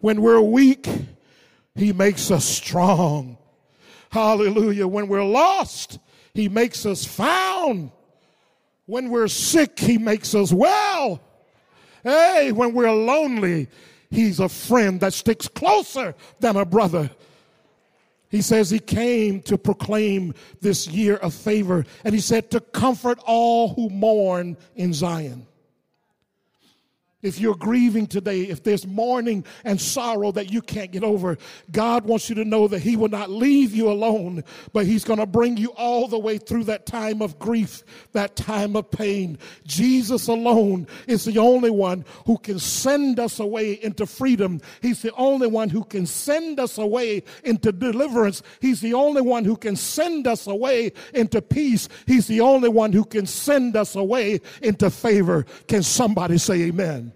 When 0.00 0.20
we're 0.20 0.40
weak, 0.40 0.86
he 1.74 1.92
makes 1.92 2.30
us 2.30 2.44
strong. 2.44 3.38
Hallelujah. 4.10 4.86
When 4.86 5.08
we're 5.08 5.24
lost, 5.24 5.98
he 6.34 6.48
makes 6.48 6.84
us 6.84 7.04
found. 7.04 7.90
When 8.84 9.10
we're 9.10 9.28
sick, 9.28 9.78
he 9.78 9.98
makes 9.98 10.34
us 10.34 10.52
well. 10.52 11.20
Hey, 12.06 12.52
when 12.52 12.72
we're 12.72 12.92
lonely, 12.92 13.66
he's 14.10 14.38
a 14.38 14.48
friend 14.48 15.00
that 15.00 15.12
sticks 15.12 15.48
closer 15.48 16.14
than 16.38 16.54
a 16.54 16.64
brother. 16.64 17.10
He 18.28 18.42
says 18.42 18.70
he 18.70 18.78
came 18.78 19.42
to 19.42 19.58
proclaim 19.58 20.32
this 20.60 20.86
year 20.86 21.16
of 21.16 21.34
favor, 21.34 21.84
and 22.04 22.14
he 22.14 22.20
said 22.20 22.52
to 22.52 22.60
comfort 22.60 23.18
all 23.26 23.74
who 23.74 23.90
mourn 23.90 24.56
in 24.76 24.92
Zion. 24.92 25.48
If 27.26 27.40
you're 27.40 27.56
grieving 27.56 28.06
today, 28.06 28.42
if 28.42 28.62
there's 28.62 28.86
mourning 28.86 29.44
and 29.64 29.80
sorrow 29.80 30.30
that 30.32 30.52
you 30.52 30.62
can't 30.62 30.92
get 30.92 31.02
over, 31.02 31.36
God 31.72 32.04
wants 32.04 32.28
you 32.28 32.36
to 32.36 32.44
know 32.44 32.68
that 32.68 32.82
He 32.82 32.94
will 32.94 33.08
not 33.08 33.30
leave 33.30 33.74
you 33.74 33.90
alone, 33.90 34.44
but 34.72 34.86
He's 34.86 35.02
going 35.02 35.18
to 35.18 35.26
bring 35.26 35.56
you 35.56 35.70
all 35.70 36.06
the 36.06 36.18
way 36.20 36.38
through 36.38 36.64
that 36.64 36.86
time 36.86 37.20
of 37.20 37.36
grief, 37.40 37.82
that 38.12 38.36
time 38.36 38.76
of 38.76 38.88
pain. 38.92 39.38
Jesus 39.64 40.28
alone 40.28 40.86
is 41.08 41.24
the 41.24 41.38
only 41.38 41.70
one 41.70 42.04
who 42.26 42.38
can 42.38 42.60
send 42.60 43.18
us 43.18 43.40
away 43.40 43.72
into 43.82 44.06
freedom. 44.06 44.60
He's 44.80 45.02
the 45.02 45.12
only 45.14 45.48
one 45.48 45.68
who 45.68 45.82
can 45.82 46.06
send 46.06 46.60
us 46.60 46.78
away 46.78 47.24
into 47.42 47.72
deliverance. 47.72 48.42
He's 48.60 48.80
the 48.80 48.94
only 48.94 49.20
one 49.20 49.44
who 49.44 49.56
can 49.56 49.74
send 49.74 50.28
us 50.28 50.46
away 50.46 50.92
into 51.12 51.42
peace. 51.42 51.88
He's 52.06 52.28
the 52.28 52.40
only 52.40 52.68
one 52.68 52.92
who 52.92 53.04
can 53.04 53.26
send 53.26 53.74
us 53.74 53.96
away 53.96 54.40
into 54.62 54.90
favor. 54.90 55.44
Can 55.66 55.82
somebody 55.82 56.38
say 56.38 56.62
amen? 56.62 57.15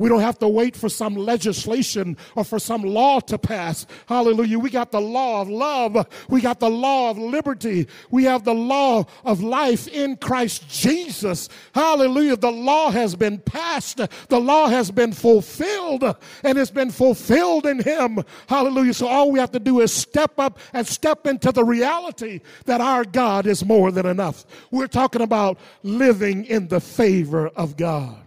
We 0.00 0.08
don't 0.08 0.22
have 0.22 0.38
to 0.38 0.48
wait 0.48 0.76
for 0.76 0.88
some 0.88 1.14
legislation 1.14 2.16
or 2.34 2.42
for 2.42 2.58
some 2.58 2.80
law 2.80 3.20
to 3.20 3.36
pass. 3.36 3.86
Hallelujah. 4.06 4.58
We 4.58 4.70
got 4.70 4.92
the 4.92 5.00
law 5.00 5.42
of 5.42 5.50
love. 5.50 6.06
We 6.30 6.40
got 6.40 6.58
the 6.58 6.70
law 6.70 7.10
of 7.10 7.18
liberty. 7.18 7.86
We 8.10 8.24
have 8.24 8.44
the 8.44 8.54
law 8.54 9.04
of 9.26 9.42
life 9.42 9.88
in 9.88 10.16
Christ 10.16 10.66
Jesus. 10.70 11.50
Hallelujah. 11.74 12.38
The 12.38 12.50
law 12.50 12.90
has 12.90 13.14
been 13.14 13.40
passed. 13.40 14.00
The 14.30 14.40
law 14.40 14.68
has 14.68 14.90
been 14.90 15.12
fulfilled 15.12 16.02
and 16.44 16.56
it's 16.56 16.70
been 16.70 16.90
fulfilled 16.90 17.66
in 17.66 17.80
Him. 17.80 18.24
Hallelujah. 18.46 18.94
So 18.94 19.06
all 19.06 19.30
we 19.30 19.38
have 19.38 19.52
to 19.52 19.60
do 19.60 19.80
is 19.80 19.92
step 19.92 20.38
up 20.38 20.58
and 20.72 20.86
step 20.86 21.26
into 21.26 21.52
the 21.52 21.62
reality 21.62 22.40
that 22.64 22.80
our 22.80 23.04
God 23.04 23.46
is 23.46 23.66
more 23.66 23.92
than 23.92 24.06
enough. 24.06 24.46
We're 24.70 24.86
talking 24.86 25.20
about 25.20 25.58
living 25.82 26.46
in 26.46 26.68
the 26.68 26.80
favor 26.80 27.48
of 27.48 27.76
God. 27.76 28.19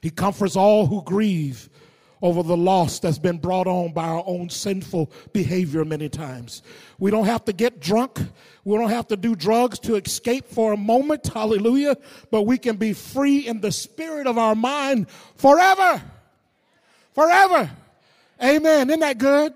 He 0.00 0.10
comforts 0.10 0.56
all 0.56 0.86
who 0.86 1.02
grieve 1.02 1.68
over 2.22 2.42
the 2.42 2.56
loss 2.56 2.98
that's 2.98 3.18
been 3.18 3.38
brought 3.38 3.66
on 3.66 3.92
by 3.92 4.04
our 4.04 4.22
own 4.26 4.50
sinful 4.50 5.10
behavior 5.32 5.84
many 5.84 6.08
times. 6.08 6.62
We 6.98 7.10
don't 7.10 7.24
have 7.24 7.44
to 7.46 7.52
get 7.52 7.80
drunk. 7.80 8.20
We 8.64 8.76
don't 8.76 8.90
have 8.90 9.08
to 9.08 9.16
do 9.16 9.34
drugs 9.34 9.78
to 9.80 9.96
escape 9.96 10.46
for 10.46 10.72
a 10.72 10.76
moment. 10.76 11.26
Hallelujah. 11.26 11.96
But 12.30 12.42
we 12.42 12.58
can 12.58 12.76
be 12.76 12.92
free 12.92 13.46
in 13.46 13.60
the 13.60 13.72
spirit 13.72 14.26
of 14.26 14.36
our 14.36 14.54
mind 14.54 15.08
forever. 15.36 16.02
Forever. 17.14 17.70
Amen. 18.42 18.90
Isn't 18.90 19.00
that 19.00 19.18
good? 19.18 19.54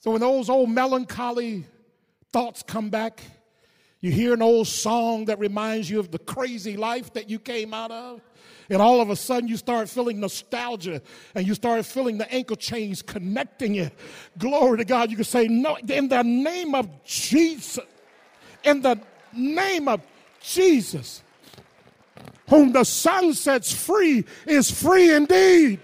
So 0.00 0.12
when 0.12 0.20
those 0.20 0.48
old 0.48 0.70
melancholy 0.70 1.64
thoughts 2.30 2.62
come 2.62 2.90
back, 2.90 3.22
you 4.00 4.12
hear 4.12 4.32
an 4.34 4.42
old 4.42 4.68
song 4.68 5.24
that 5.24 5.38
reminds 5.38 5.90
you 5.90 5.98
of 5.98 6.10
the 6.10 6.18
crazy 6.18 6.76
life 6.76 7.12
that 7.14 7.28
you 7.28 7.38
came 7.38 7.74
out 7.74 7.90
of. 7.90 8.20
And 8.70 8.82
all 8.82 9.00
of 9.00 9.08
a 9.08 9.16
sudden, 9.16 9.48
you 9.48 9.56
start 9.56 9.88
feeling 9.88 10.20
nostalgia 10.20 11.00
and 11.34 11.46
you 11.46 11.54
start 11.54 11.84
feeling 11.86 12.18
the 12.18 12.30
ankle 12.32 12.56
chains 12.56 13.00
connecting 13.00 13.74
you. 13.74 13.90
Glory 14.36 14.78
to 14.78 14.84
God. 14.84 15.10
You 15.10 15.16
can 15.16 15.24
say, 15.24 15.48
No, 15.48 15.76
in 15.76 16.08
the 16.08 16.22
name 16.22 16.74
of 16.74 16.88
Jesus, 17.04 17.84
in 18.62 18.82
the 18.82 19.00
name 19.32 19.88
of 19.88 20.02
Jesus, 20.40 21.22
whom 22.50 22.72
the 22.72 22.84
Son 22.84 23.32
sets 23.32 23.72
free 23.72 24.24
is 24.46 24.70
free 24.70 25.14
indeed. 25.14 25.80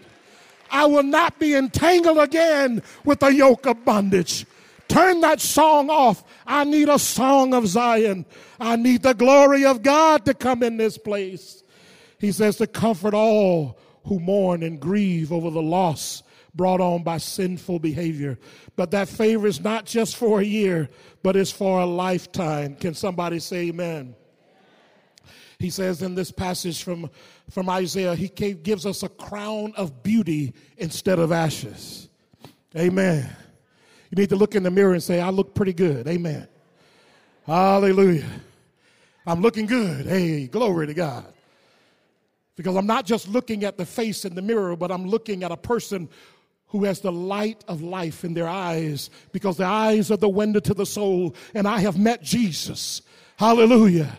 I 0.71 0.87
will 0.87 1.03
not 1.03 1.39
be 1.39 1.55
entangled 1.55 2.19
again 2.19 2.83
with 3.05 3.21
the 3.21 3.33
yoke 3.33 3.67
of 3.67 3.85
bondage. 3.85 4.45
Turn 4.89 5.21
that 5.23 5.41
song 5.41 5.89
off. 5.89 6.23
I 6.47 6.65
need 6.65 6.89
a 6.89 6.99
song 6.99 7.55
of 7.55 7.67
Zion. 7.67 8.27
I 8.61 8.77
need 8.77 9.03
the 9.03 9.15
glory 9.15 9.65
of 9.65 9.83
God 9.83 10.25
to 10.27 10.35
come 10.35 10.63
in 10.63 10.77
this 10.77 10.99
place. 10.99 11.64
He 12.25 12.33
says 12.33 12.57
to 12.57 12.67
comfort 12.67 13.13
all 13.13 13.79
who 14.07 14.19
mourn 14.19 14.63
and 14.63 14.81
grieve 14.81 15.31
over 15.31 15.51
the 15.51 15.61
loss 15.61 16.23
brought 16.55 16.81
on 16.81 17.03
by 17.03 17.19
sinful 17.19 17.81
behavior. 17.81 18.39
But 18.77 18.93
that 18.93 19.09
favor 19.09 19.47
is 19.47 19.61
not 19.61 19.85
just 19.85 20.17
for 20.17 20.41
a 20.41 20.45
year, 20.45 20.89
but 21.23 21.37
it's 21.37 21.51
for 21.51 21.81
a 21.81 21.85
lifetime. 21.85 22.77
Can 22.77 22.95
somebody 22.95 23.41
say 23.41 23.69
amen? 23.69 24.15
He 25.59 25.69
says 25.69 26.01
in 26.01 26.15
this 26.15 26.31
passage 26.31 26.83
from, 26.83 27.11
from 27.51 27.69
Isaiah, 27.69 28.15
he 28.15 28.29
gives 28.29 28.87
us 28.87 29.03
a 29.03 29.11
crown 29.11 29.75
of 29.77 30.03
beauty 30.03 30.55
instead 30.79 31.19
of 31.19 31.31
ashes. 31.31 32.09
Amen. 32.75 33.29
You 34.11 34.17
need 34.17 34.31
to 34.31 34.37
look 34.37 34.55
in 34.55 34.63
the 34.63 34.71
mirror 34.71 34.95
and 34.95 35.03
say, 35.03 35.21
I 35.21 35.29
look 35.29 35.55
pretty 35.55 35.75
good. 35.75 36.09
Amen. 36.09 36.49
Hallelujah. 37.47 38.31
I'm 39.27 39.43
looking 39.43 39.67
good. 39.67 40.07
Hey, 40.07 40.47
glory 40.47 40.87
to 40.87 40.95
God. 40.95 41.27
Because 42.57 42.77
I'm 42.77 42.87
not 42.87 43.05
just 43.05 43.29
looking 43.29 43.65
at 43.65 43.77
the 43.77 43.87
face 43.87 44.25
in 44.25 44.35
the 44.35 44.43
mirror, 44.43 44.77
but 44.77 44.93
I'm 44.93 45.07
looking 45.07 45.43
at 45.43 45.51
a 45.51 45.57
person 45.57 46.09
who 46.69 46.85
has 46.85 47.01
the 47.01 47.13
light 47.13 47.65
of 47.69 47.83
life 47.83 48.25
in 48.25 48.35
their 48.35 48.49
eyes 48.49 49.11
because 49.33 49.57
the 49.57 49.65
eyes 49.65 50.11
are 50.11 50.17
the 50.17 50.29
window 50.29 50.61
to 50.61 50.75
the 50.75 50.87
soul. 50.87 51.35
And 51.55 51.69
I 51.69 51.79
have 51.81 51.99
met 51.99 52.23
Jesus. 52.23 53.03
Hallelujah. 53.37 54.19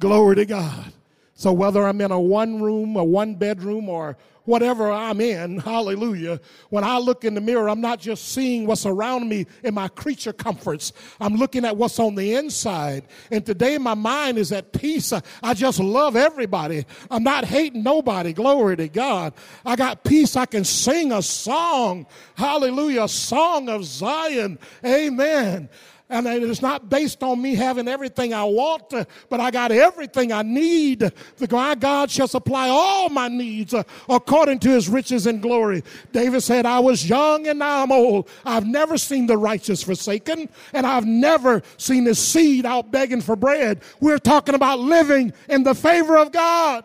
Glory 0.00 0.36
to 0.36 0.46
God. 0.46 0.92
So 1.34 1.52
whether 1.52 1.86
I'm 1.86 2.00
in 2.00 2.10
a 2.10 2.20
one 2.20 2.60
room, 2.60 2.96
a 2.96 3.04
one 3.04 3.34
bedroom, 3.34 3.88
or 3.88 4.16
whatever 4.44 4.90
I'm 4.90 5.20
in, 5.20 5.58
hallelujah, 5.60 6.40
when 6.70 6.84
I 6.84 6.98
look 6.98 7.24
in 7.24 7.34
the 7.34 7.40
mirror, 7.40 7.68
I'm 7.68 7.80
not 7.80 8.00
just 8.00 8.28
seeing 8.28 8.66
what's 8.66 8.86
around 8.86 9.28
me 9.28 9.46
in 9.62 9.74
my 9.74 9.88
creature 9.88 10.32
comforts. 10.32 10.92
I'm 11.20 11.34
looking 11.36 11.64
at 11.64 11.76
what's 11.76 11.98
on 11.98 12.14
the 12.14 12.34
inside. 12.34 13.04
And 13.30 13.44
today 13.44 13.78
my 13.78 13.94
mind 13.94 14.38
is 14.38 14.52
at 14.52 14.72
peace. 14.72 15.12
I 15.42 15.54
just 15.54 15.80
love 15.80 16.16
everybody. 16.16 16.84
I'm 17.10 17.22
not 17.22 17.44
hating 17.44 17.82
nobody. 17.82 18.32
Glory 18.32 18.76
to 18.76 18.88
God. 18.88 19.32
I 19.64 19.76
got 19.76 20.04
peace. 20.04 20.36
I 20.36 20.46
can 20.46 20.64
sing 20.64 21.12
a 21.12 21.22
song. 21.22 22.06
Hallelujah. 22.34 23.04
A 23.04 23.08
song 23.08 23.68
of 23.68 23.84
Zion. 23.84 24.58
Amen. 24.84 25.68
And 26.12 26.26
it's 26.26 26.60
not 26.60 26.90
based 26.90 27.22
on 27.22 27.40
me 27.40 27.54
having 27.54 27.88
everything 27.88 28.34
I 28.34 28.44
want, 28.44 28.90
but 29.30 29.40
I 29.40 29.50
got 29.50 29.72
everything 29.72 30.30
I 30.30 30.42
need. 30.42 31.10
My 31.50 31.74
God 31.74 32.10
shall 32.10 32.28
supply 32.28 32.68
all 32.68 33.08
my 33.08 33.28
needs 33.28 33.74
according 34.08 34.58
to 34.58 34.68
his 34.68 34.90
riches 34.90 35.26
and 35.26 35.40
glory. 35.40 35.82
David 36.12 36.42
said, 36.42 36.66
I 36.66 36.80
was 36.80 37.08
young 37.08 37.46
and 37.46 37.58
now 37.58 37.82
I'm 37.82 37.90
old. 37.90 38.28
I've 38.44 38.66
never 38.66 38.98
seen 38.98 39.26
the 39.26 39.38
righteous 39.38 39.82
forsaken, 39.82 40.50
and 40.74 40.86
I've 40.86 41.06
never 41.06 41.62
seen 41.78 42.04
his 42.04 42.18
seed 42.18 42.66
out 42.66 42.90
begging 42.90 43.22
for 43.22 43.34
bread. 43.34 43.80
We're 43.98 44.18
talking 44.18 44.54
about 44.54 44.80
living 44.80 45.32
in 45.48 45.62
the 45.62 45.74
favor 45.74 46.18
of 46.18 46.30
God. 46.30 46.84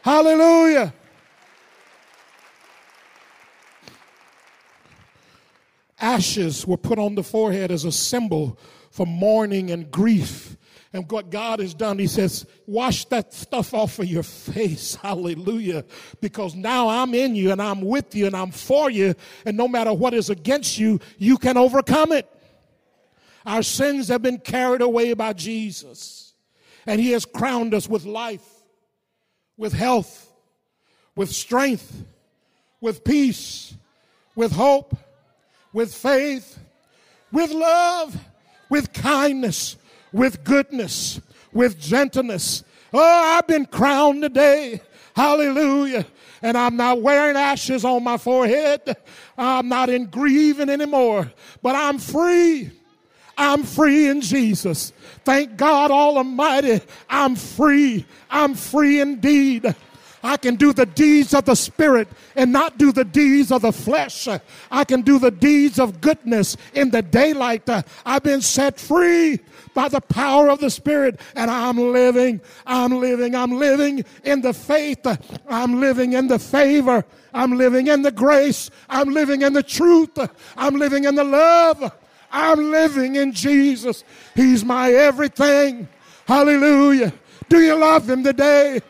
Hallelujah. 0.00 0.94
Ashes 6.00 6.66
were 6.66 6.76
put 6.76 6.98
on 6.98 7.14
the 7.14 7.22
forehead 7.22 7.70
as 7.70 7.84
a 7.84 7.92
symbol 7.92 8.58
for 8.90 9.06
mourning 9.06 9.70
and 9.70 9.90
grief. 9.90 10.56
And 10.92 11.10
what 11.10 11.30
God 11.30 11.58
has 11.60 11.74
done, 11.74 11.98
He 11.98 12.06
says, 12.06 12.46
wash 12.66 13.04
that 13.06 13.34
stuff 13.34 13.74
off 13.74 13.98
of 13.98 14.06
your 14.06 14.22
face. 14.22 14.94
Hallelujah. 15.02 15.84
Because 16.20 16.54
now 16.54 16.88
I'm 16.88 17.14
in 17.14 17.34
you 17.34 17.52
and 17.52 17.60
I'm 17.60 17.80
with 17.82 18.14
you 18.14 18.26
and 18.26 18.36
I'm 18.36 18.50
for 18.50 18.90
you. 18.90 19.14
And 19.44 19.56
no 19.56 19.68
matter 19.68 19.92
what 19.92 20.14
is 20.14 20.30
against 20.30 20.78
you, 20.78 21.00
you 21.18 21.38
can 21.38 21.56
overcome 21.56 22.12
it. 22.12 22.28
Our 23.44 23.62
sins 23.62 24.08
have 24.08 24.22
been 24.22 24.38
carried 24.38 24.80
away 24.80 25.12
by 25.14 25.32
Jesus. 25.32 26.34
And 26.86 27.00
He 27.00 27.10
has 27.12 27.24
crowned 27.24 27.74
us 27.74 27.88
with 27.88 28.04
life, 28.04 28.46
with 29.56 29.72
health, 29.72 30.32
with 31.14 31.30
strength, 31.30 32.04
with 32.80 33.04
peace, 33.04 33.74
with 34.34 34.52
hope, 34.52 34.96
with 35.76 35.94
faith, 35.94 36.58
with 37.30 37.50
love, 37.50 38.16
with 38.70 38.94
kindness 38.94 39.76
with 40.16 40.42
goodness, 40.42 41.20
with 41.52 41.78
gentleness. 41.78 42.64
Oh, 42.92 43.36
I've 43.36 43.46
been 43.46 43.66
crowned 43.66 44.22
today. 44.22 44.80
Hallelujah. 45.14 46.06
And 46.40 46.56
I'm 46.56 46.76
not 46.76 47.02
wearing 47.02 47.36
ashes 47.36 47.84
on 47.84 48.02
my 48.02 48.16
forehead. 48.16 48.96
I'm 49.38 49.68
not 49.68 49.90
in 49.90 50.06
grieving 50.06 50.70
anymore, 50.70 51.30
but 51.62 51.74
I'm 51.74 51.98
free. 51.98 52.70
I'm 53.36 53.64
free 53.64 54.08
in 54.08 54.22
Jesus. 54.22 54.94
Thank 55.24 55.58
God 55.58 55.90
Almighty. 55.90 56.80
I'm 57.10 57.36
free. 57.36 58.06
I'm 58.30 58.54
free 58.54 59.00
indeed. 59.00 59.74
I 60.26 60.36
can 60.36 60.56
do 60.56 60.72
the 60.72 60.86
deeds 60.86 61.32
of 61.34 61.44
the 61.44 61.54
Spirit 61.54 62.08
and 62.34 62.50
not 62.50 62.78
do 62.78 62.90
the 62.90 63.04
deeds 63.04 63.52
of 63.52 63.62
the 63.62 63.72
flesh. 63.72 64.26
I 64.72 64.82
can 64.82 65.02
do 65.02 65.20
the 65.20 65.30
deeds 65.30 65.78
of 65.78 66.00
goodness 66.00 66.56
in 66.74 66.90
the 66.90 67.00
daylight. 67.00 67.70
I've 68.04 68.24
been 68.24 68.42
set 68.42 68.80
free 68.80 69.38
by 69.72 69.88
the 69.88 70.00
power 70.00 70.50
of 70.50 70.58
the 70.58 70.68
Spirit, 70.68 71.20
and 71.36 71.48
I'm 71.48 71.78
living, 71.78 72.40
I'm 72.66 72.98
living, 72.98 73.36
I'm 73.36 73.52
living 73.52 74.04
in 74.24 74.40
the 74.40 74.52
faith, 74.52 75.06
I'm 75.48 75.78
living 75.78 76.14
in 76.14 76.26
the 76.26 76.40
favor, 76.40 77.04
I'm 77.32 77.52
living 77.52 77.86
in 77.86 78.02
the 78.02 78.10
grace, 78.10 78.68
I'm 78.88 79.10
living 79.10 79.42
in 79.42 79.52
the 79.52 79.62
truth, 79.62 80.18
I'm 80.56 80.74
living 80.74 81.04
in 81.04 81.14
the 81.14 81.24
love, 81.24 81.92
I'm 82.32 82.72
living 82.72 83.14
in 83.14 83.32
Jesus. 83.32 84.02
He's 84.34 84.64
my 84.64 84.90
everything. 84.90 85.86
Hallelujah. 86.26 87.12
Do 87.48 87.60
you 87.60 87.76
love 87.76 88.10
Him 88.10 88.24
today? 88.24 88.80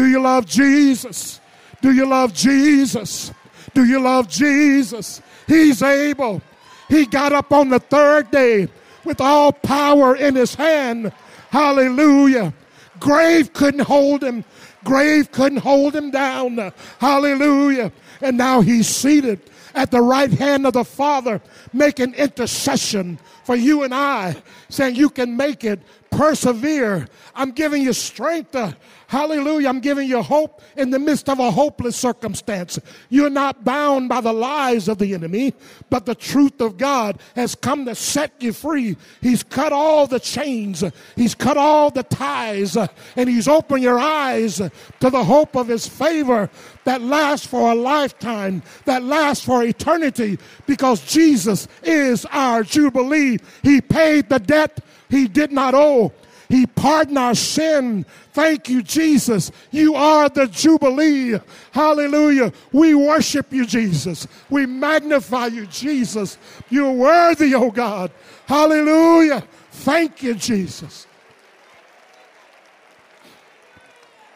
Do 0.00 0.06
you 0.06 0.22
love 0.22 0.46
Jesus? 0.46 1.42
Do 1.82 1.92
you 1.92 2.06
love 2.06 2.32
Jesus? 2.32 3.32
Do 3.74 3.84
you 3.84 4.00
love 4.00 4.30
Jesus? 4.30 5.20
He's 5.46 5.82
able. 5.82 6.40
He 6.88 7.04
got 7.04 7.34
up 7.34 7.52
on 7.52 7.68
the 7.68 7.80
third 7.80 8.30
day 8.30 8.68
with 9.04 9.20
all 9.20 9.52
power 9.52 10.16
in 10.16 10.36
his 10.36 10.54
hand. 10.54 11.12
Hallelujah. 11.50 12.54
Grave 12.98 13.52
couldn't 13.52 13.80
hold 13.80 14.24
him. 14.24 14.42
Grave 14.84 15.30
couldn't 15.32 15.58
hold 15.58 15.94
him 15.94 16.10
down. 16.10 16.72
Hallelujah. 16.98 17.92
And 18.22 18.38
now 18.38 18.62
he's 18.62 18.88
seated 18.88 19.38
at 19.74 19.90
the 19.90 20.00
right 20.00 20.32
hand 20.32 20.66
of 20.66 20.72
the 20.72 20.84
Father, 20.84 21.42
making 21.74 22.14
intercession 22.14 23.18
for 23.44 23.54
you 23.54 23.82
and 23.82 23.94
I, 23.94 24.34
saying, 24.70 24.96
You 24.96 25.10
can 25.10 25.36
make 25.36 25.62
it, 25.62 25.78
persevere. 26.10 27.06
I'm 27.34 27.52
giving 27.52 27.82
you 27.82 27.92
strength. 27.92 28.54
Uh, 28.54 28.72
hallelujah. 29.06 29.68
I'm 29.68 29.80
giving 29.80 30.08
you 30.08 30.22
hope 30.22 30.60
in 30.76 30.90
the 30.90 30.98
midst 30.98 31.28
of 31.28 31.38
a 31.38 31.50
hopeless 31.50 31.96
circumstance. 31.96 32.78
You're 33.08 33.30
not 33.30 33.64
bound 33.64 34.08
by 34.08 34.20
the 34.20 34.32
lies 34.32 34.88
of 34.88 34.98
the 34.98 35.14
enemy, 35.14 35.54
but 35.88 36.06
the 36.06 36.14
truth 36.14 36.60
of 36.60 36.76
God 36.76 37.18
has 37.36 37.54
come 37.54 37.84
to 37.86 37.94
set 37.94 38.32
you 38.40 38.52
free. 38.52 38.96
He's 39.20 39.42
cut 39.42 39.72
all 39.72 40.06
the 40.06 40.20
chains, 40.20 40.84
He's 41.16 41.34
cut 41.34 41.56
all 41.56 41.90
the 41.90 42.02
ties, 42.02 42.76
uh, 42.76 42.88
and 43.16 43.28
He's 43.28 43.48
opened 43.48 43.82
your 43.82 43.98
eyes 43.98 44.56
to 44.56 45.10
the 45.10 45.24
hope 45.24 45.56
of 45.56 45.68
His 45.68 45.86
favor 45.86 46.50
that 46.84 47.02
lasts 47.02 47.46
for 47.46 47.72
a 47.72 47.74
lifetime, 47.74 48.62
that 48.84 49.02
lasts 49.02 49.44
for 49.44 49.62
eternity, 49.62 50.38
because 50.66 51.04
Jesus 51.04 51.68
is 51.82 52.24
our 52.26 52.62
Jubilee. 52.62 53.38
He 53.62 53.80
paid 53.80 54.28
the 54.28 54.38
debt 54.38 54.80
He 55.10 55.28
did 55.28 55.52
not 55.52 55.74
owe. 55.74 56.12
He 56.48 56.66
pardoned 56.66 57.18
our 57.18 57.34
sin. 57.34 58.04
Thank 58.32 58.68
you, 58.68 58.82
Jesus. 58.82 59.52
You 59.70 59.94
are 59.94 60.28
the 60.28 60.46
Jubilee. 60.46 61.38
Hallelujah. 61.70 62.52
We 62.72 62.94
worship 62.94 63.52
you, 63.52 63.64
Jesus. 63.64 64.26
We 64.48 64.66
magnify 64.66 65.46
you, 65.46 65.66
Jesus. 65.66 66.38
You're 66.68 66.92
worthy, 66.92 67.54
oh 67.54 67.70
God. 67.70 68.10
Hallelujah. 68.46 69.44
Thank 69.70 70.24
you, 70.24 70.34
Jesus. 70.34 71.06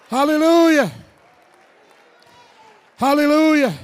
Hallelujah. 0.09 0.93
Hallelujah. 2.97 3.75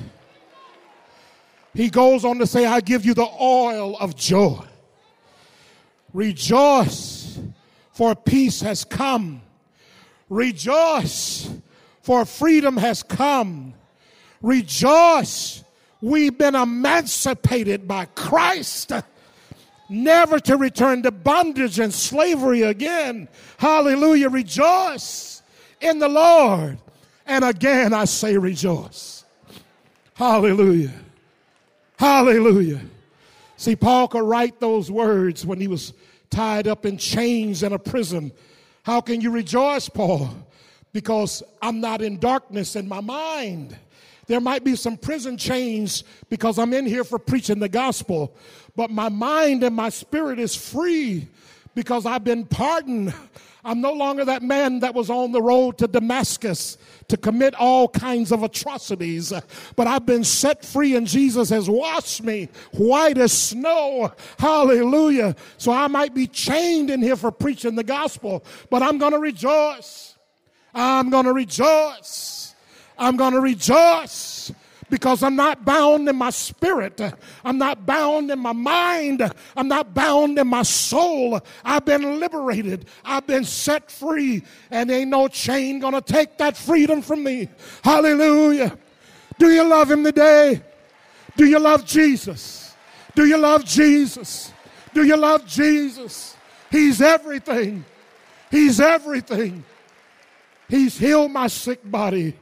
He 1.75 1.91
goes 1.91 2.25
on 2.25 2.39
to 2.39 2.47
say, 2.47 2.65
I 2.65 2.81
give 2.81 3.05
you 3.05 3.15
the 3.15 3.29
oil 3.41 3.97
of 3.99 4.15
joy. 4.15 4.65
Rejoice 6.13 7.39
for 8.01 8.15
peace 8.15 8.63
has 8.63 8.83
come. 8.85 9.43
Rejoice, 10.31 11.51
for 12.01 12.25
freedom 12.25 12.79
has 12.79 13.03
come. 13.03 13.75
Rejoice, 14.41 15.63
we've 16.01 16.39
been 16.39 16.55
emancipated 16.55 17.87
by 17.87 18.07
Christ, 18.07 18.93
never 19.91 20.41
to 20.41 20.57
return 20.57 21.03
to 21.03 21.11
bondage 21.11 21.79
and 21.79 21.93
slavery 21.93 22.63
again. 22.63 23.29
Hallelujah. 23.59 24.31
Rejoice 24.31 25.43
in 25.83 25.99
the 25.99 26.09
Lord. 26.09 26.79
And 27.27 27.45
again, 27.45 27.93
I 27.93 28.07
say 28.07 28.39
rejoice. 28.39 29.25
Hallelujah. 30.15 30.95
Hallelujah. 31.99 32.81
See, 33.61 33.77
Paul 33.77 34.09
could 34.09 34.23
write 34.23 34.59
those 34.59 34.91
words 34.91 35.45
when 35.45 35.61
he 35.61 35.69
was 35.69 35.93
tied 36.31 36.67
up 36.67 36.87
in 36.87 36.97
chains 36.97 37.63
in 37.63 37.75
a 37.75 37.79
prison. 37.79 38.33
How 38.85 39.03
can 39.03 39.21
you 39.21 39.31
rejoice, 39.31 39.87
Paul? 39.87 40.31
Because 40.95 41.43
I'm 41.61 41.79
not 41.79 42.01
in 42.01 42.19
darkness 42.19 42.75
in 42.75 42.89
my 42.89 43.03
mind. 43.03 43.77
There 44.29 44.41
might 44.41 44.65
be 44.65 44.77
some 44.77 44.97
prison 44.97 45.37
chains 45.37 46.05
because 46.31 46.59
I'm 46.59 46.73
in 46.73 46.87
here 46.87 47.05
for 47.05 47.19
preaching 47.19 47.59
the 47.59 47.69
gospel, 47.69 48.35
but 48.77 48.91
my 48.91 49.11
mind 49.11 49.63
and 49.63 49.77
my 49.77 49.91
spirit 49.91 50.39
is 50.39 50.57
free 50.57 51.29
because 51.75 52.07
I've 52.07 52.25
been 52.25 52.47
pardoned. 52.47 53.13
I'm 53.65 53.81
no 53.81 53.93
longer 53.93 54.25
that 54.25 54.43
man 54.43 54.81
that 54.81 54.95
was 54.95 55.11
on 55.11 55.33
the 55.33 55.43
road 55.43 55.79
to 55.79 55.87
Damascus 55.87 56.79
to 57.09 57.17
commit 57.17 57.55
all 57.55 57.89
kinds 57.89 58.33
of 58.33 58.43
atrocities, 58.43 59.33
but 59.77 59.87
I've 59.87 60.07
been 60.07 60.25
set 60.25 60.65
free 60.65 60.97
and 60.97 61.07
Jesus 61.07 61.51
has 61.51 61.69
washed 61.69 62.23
me 62.23 62.49
white 62.73 63.19
as 63.19 63.33
snow. 63.33 64.13
Hallelujah. 64.39 65.37
So 65.59 65.73
I 65.73 65.89
might 65.89 66.15
be 66.15 66.27
chained 66.27 66.91
in 66.91 67.03
here 67.03 67.17
for 67.17 67.31
preaching 67.31 67.75
the 67.75 67.85
gospel, 67.85 68.45
but 68.71 68.83
I'm 68.83 68.99
going 68.99 69.13
to 69.13 69.19
rejoice. 69.19 70.17
I'm 70.75 71.11
going 71.11 71.27
to 71.27 71.33
rejoice. 71.33 72.55
I'm 72.97 73.17
going 73.17 73.33
to 73.33 73.41
rejoice 73.41 74.53
because 74.91 75.23
I'm 75.23 75.37
not 75.37 75.65
bound 75.65 76.09
in 76.09 76.17
my 76.17 76.31
spirit. 76.31 77.01
I'm 77.45 77.57
not 77.57 77.87
bound 77.87 78.31
in 78.31 78.39
my 78.41 78.53
mind. 78.53 79.33
I'm 79.57 79.69
not 79.69 79.95
bound 79.95 80.39
in 80.39 80.49
my 80.49 80.65
soul. 80.65 81.41
I've 81.65 81.85
been 81.85 82.21
liberated. 82.21 82.87
I've 83.05 83.27
been 83.27 83.45
set 83.45 83.91
free, 83.91 84.43
and 84.71 84.91
ain't 84.91 85.11
no 85.11 85.29
chain 85.29 85.79
gonna 85.79 86.01
take 86.01 86.37
that 86.39 86.57
freedom 86.57 87.01
from 87.01 87.25
me. 87.25 87.49
Hallelujah. 87.83 88.77
Do 89.39 89.51
you 89.51 89.63
love 89.65 89.91
him 89.91 90.05
today? 90.05 90.61
Do 91.37 91.47
you 91.47 91.59
love 91.59 91.87
Jesus? 91.87 92.75
Do 93.15 93.25
you 93.25 93.39
love 93.39 93.65
Jesus? 93.65 94.53
Do 94.93 95.05
you 95.05 95.17
love 95.17 95.47
Jesus? 95.47 96.37
He's 96.71 97.01
everything. 97.01 97.85
He's 98.51 98.81
everything. 98.81 99.65
He's 100.69 100.99
healed 100.99 101.31
my 101.31 101.47
sick 101.47 101.81
body. 101.89 102.37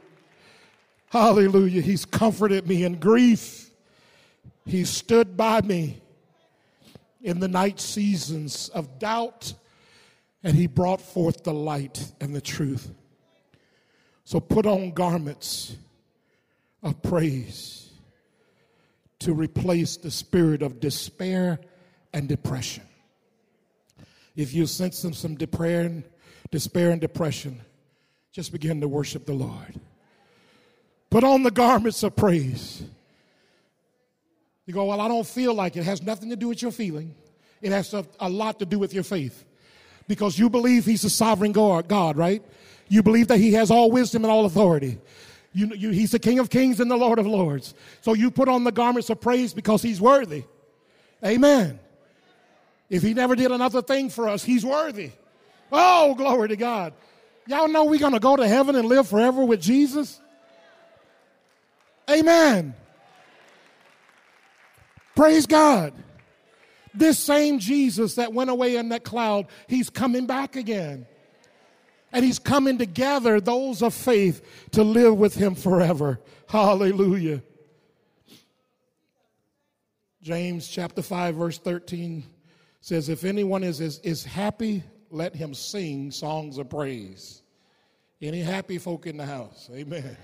Hallelujah. 1.09 1.81
He's 1.81 2.05
comforted 2.05 2.67
me 2.67 2.83
in 2.83 2.99
grief. 2.99 3.71
He 4.65 4.85
stood 4.85 5.35
by 5.35 5.61
me 5.61 6.01
in 7.21 7.39
the 7.39 7.47
night 7.47 7.79
seasons 7.79 8.69
of 8.69 8.99
doubt, 8.99 9.53
and 10.43 10.55
He 10.55 10.67
brought 10.67 11.01
forth 11.01 11.43
the 11.43 11.53
light 11.53 12.11
and 12.21 12.35
the 12.35 12.41
truth. 12.41 12.91
So 14.23 14.39
put 14.39 14.67
on 14.67 14.91
garments 14.91 15.75
of 16.83 17.01
praise 17.01 17.89
to 19.19 19.33
replace 19.33 19.97
the 19.97 20.11
spirit 20.11 20.61
of 20.61 20.79
despair 20.79 21.59
and 22.13 22.29
depression. 22.29 22.83
If 24.35 24.53
you 24.53 24.67
sense 24.67 24.99
sensing 24.99 25.13
some 25.13 25.35
despair 25.35 26.91
and 26.91 27.01
depression, 27.01 27.61
just 28.31 28.51
begin 28.51 28.79
to 28.81 28.87
worship 28.87 29.25
the 29.25 29.33
Lord. 29.33 29.79
Put 31.09 31.23
on 31.23 31.43
the 31.43 31.51
garments 31.51 32.03
of 32.03 32.15
praise. 32.15 32.83
You 34.65 34.73
go, 34.73 34.85
Well, 34.85 35.01
I 35.01 35.07
don't 35.07 35.25
feel 35.25 35.53
like 35.53 35.75
it. 35.75 35.79
it 35.79 35.85
has 35.85 36.01
nothing 36.03 36.29
to 36.29 36.35
do 36.35 36.47
with 36.47 36.61
your 36.61 36.71
feeling, 36.71 37.15
it 37.61 37.71
has 37.71 37.93
a 37.93 38.29
lot 38.29 38.59
to 38.59 38.65
do 38.65 38.77
with 38.79 38.93
your 38.93 39.03
faith. 39.03 39.45
because 40.07 40.39
you 40.39 40.49
believe 40.49 40.85
he's 40.85 41.03
a 41.03 41.09
sovereign 41.09 41.51
God, 41.51 42.17
right? 42.17 42.43
You 42.87 43.03
believe 43.03 43.27
that 43.27 43.37
he 43.37 43.53
has 43.53 43.69
all 43.69 43.91
wisdom 43.91 44.23
and 44.23 44.31
all 44.31 44.45
authority. 44.45 44.97
You, 45.53 45.67
you, 45.75 45.89
he's 45.91 46.11
the 46.11 46.19
King 46.19 46.39
of 46.39 46.49
kings 46.49 46.79
and 46.79 46.89
the 46.89 46.97
Lord 46.97 47.19
of 47.19 47.27
lords. 47.27 47.73
So 48.01 48.13
you 48.13 48.31
put 48.31 48.47
on 48.49 48.63
the 48.63 48.71
garments 48.71 49.09
of 49.09 49.19
praise 49.21 49.53
because 49.53 49.81
he's 49.83 49.99
worthy. 50.01 50.43
Amen. 51.23 51.79
If 52.89 53.03
he 53.03 53.13
never 53.13 53.35
did 53.35 53.51
another 53.51 53.81
thing 53.83 54.09
for 54.09 54.27
us, 54.27 54.43
he's 54.43 54.65
worthy. 54.65 55.11
Oh, 55.71 56.15
glory 56.15 56.49
to 56.49 56.55
God. 56.55 56.93
Y'all 57.45 57.67
know 57.67 57.85
we're 57.85 57.99
going 57.99 58.13
to 58.13 58.19
go 58.19 58.35
to 58.35 58.47
heaven 58.47 58.75
and 58.75 58.87
live 58.87 59.07
forever 59.07 59.43
with 59.43 59.61
Jesus? 59.61 60.19
Amen. 62.09 62.73
Praise 65.15 65.45
God. 65.45 65.93
This 66.93 67.19
same 67.19 67.59
Jesus 67.59 68.15
that 68.15 68.33
went 68.33 68.49
away 68.49 68.77
in 68.77 68.89
that 68.89 69.03
cloud, 69.03 69.47
he's 69.67 69.89
coming 69.89 70.25
back 70.25 70.55
again. 70.55 71.05
And 72.11 72.25
he's 72.25 72.39
coming 72.39 72.79
to 72.79 72.87
gather 72.87 73.39
those 73.39 73.83
of 73.83 73.93
faith 73.93 74.69
to 74.71 74.83
live 74.83 75.15
with 75.15 75.35
him 75.35 75.53
forever. 75.53 76.19
Hallelujah. 76.47 77.43
James 80.21 80.67
chapter 80.67 81.01
5, 81.01 81.35
verse 81.35 81.59
13 81.59 82.23
says, 82.81 83.09
If 83.09 83.23
anyone 83.23 83.63
is, 83.63 83.79
is, 83.79 83.99
is 83.99 84.23
happy, 84.23 84.83
let 85.11 85.35
him 85.35 85.53
sing 85.53 86.11
songs 86.11 86.57
of 86.57 86.69
praise. 86.69 87.43
Any 88.21 88.41
happy 88.41 88.79
folk 88.79 89.05
in 89.05 89.17
the 89.17 89.25
house? 89.25 89.69
Amen. 89.73 90.17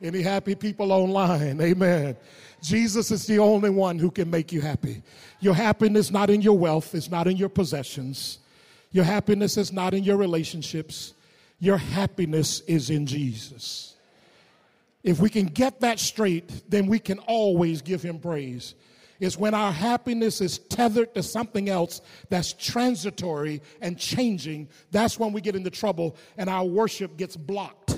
Any 0.00 0.22
happy 0.22 0.54
people 0.54 0.92
online? 0.92 1.60
Amen. 1.60 2.16
Jesus 2.62 3.10
is 3.10 3.26
the 3.26 3.38
only 3.38 3.70
one 3.70 3.98
who 3.98 4.10
can 4.10 4.30
make 4.30 4.52
you 4.52 4.60
happy. 4.60 5.02
Your 5.40 5.54
happiness 5.54 6.06
is 6.06 6.12
not 6.12 6.30
in 6.30 6.40
your 6.40 6.56
wealth, 6.56 6.94
it's 6.94 7.10
not 7.10 7.26
in 7.26 7.36
your 7.36 7.48
possessions. 7.48 8.38
Your 8.90 9.04
happiness 9.04 9.56
is 9.56 9.72
not 9.72 9.94
in 9.94 10.02
your 10.02 10.16
relationships. 10.16 11.14
Your 11.60 11.76
happiness 11.76 12.60
is 12.60 12.90
in 12.90 13.06
Jesus. 13.06 13.96
If 15.02 15.20
we 15.20 15.28
can 15.28 15.46
get 15.46 15.80
that 15.80 15.98
straight, 15.98 16.70
then 16.70 16.86
we 16.86 16.98
can 16.98 17.18
always 17.20 17.82
give 17.82 18.02
him 18.02 18.18
praise. 18.18 18.74
It's 19.20 19.36
when 19.36 19.52
our 19.52 19.72
happiness 19.72 20.40
is 20.40 20.58
tethered 20.58 21.14
to 21.14 21.22
something 21.22 21.68
else 21.68 22.00
that's 22.28 22.52
transitory 22.52 23.60
and 23.80 23.98
changing, 23.98 24.68
that's 24.90 25.18
when 25.18 25.32
we 25.32 25.40
get 25.40 25.56
into 25.56 25.70
trouble 25.70 26.16
and 26.36 26.48
our 26.48 26.64
worship 26.64 27.16
gets 27.16 27.36
blocked. 27.36 27.97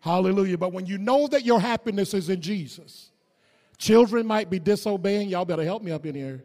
Hallelujah. 0.00 0.58
But 0.58 0.72
when 0.72 0.86
you 0.86 0.98
know 0.98 1.26
that 1.28 1.44
your 1.44 1.60
happiness 1.60 2.14
is 2.14 2.28
in 2.28 2.40
Jesus, 2.40 3.10
children 3.76 4.26
might 4.26 4.50
be 4.50 4.58
disobeying. 4.58 5.28
Y'all 5.28 5.44
better 5.44 5.64
help 5.64 5.82
me 5.82 5.90
up 5.90 6.06
in 6.06 6.14
here. 6.14 6.44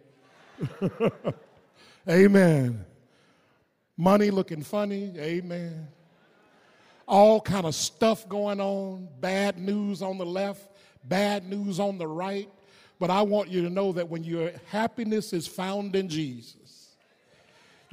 Amen. 2.10 2.86
Money 3.98 4.30
looking 4.30 4.62
funny. 4.62 5.14
Amen. 5.18 5.88
All 7.08 7.40
kind 7.40 7.66
of 7.66 7.76
stuff 7.76 8.28
going 8.28 8.60
on. 8.60 9.08
Bad 9.22 9.58
news 9.58 10.02
on 10.02 10.18
the 10.18 10.26
left, 10.26 10.70
bad 11.04 11.48
news 11.48 11.80
on 11.80 11.98
the 11.98 12.08
right. 12.08 12.50
But 13.00 13.10
I 13.10 13.22
want 13.22 13.50
you 13.50 13.62
to 13.64 13.70
know 13.70 13.92
that 13.94 14.10
when 14.10 14.24
your 14.24 14.52
happiness 14.68 15.34
is 15.34 15.48
found 15.48 15.96
in 15.96 16.10
Jesus, 16.10 16.65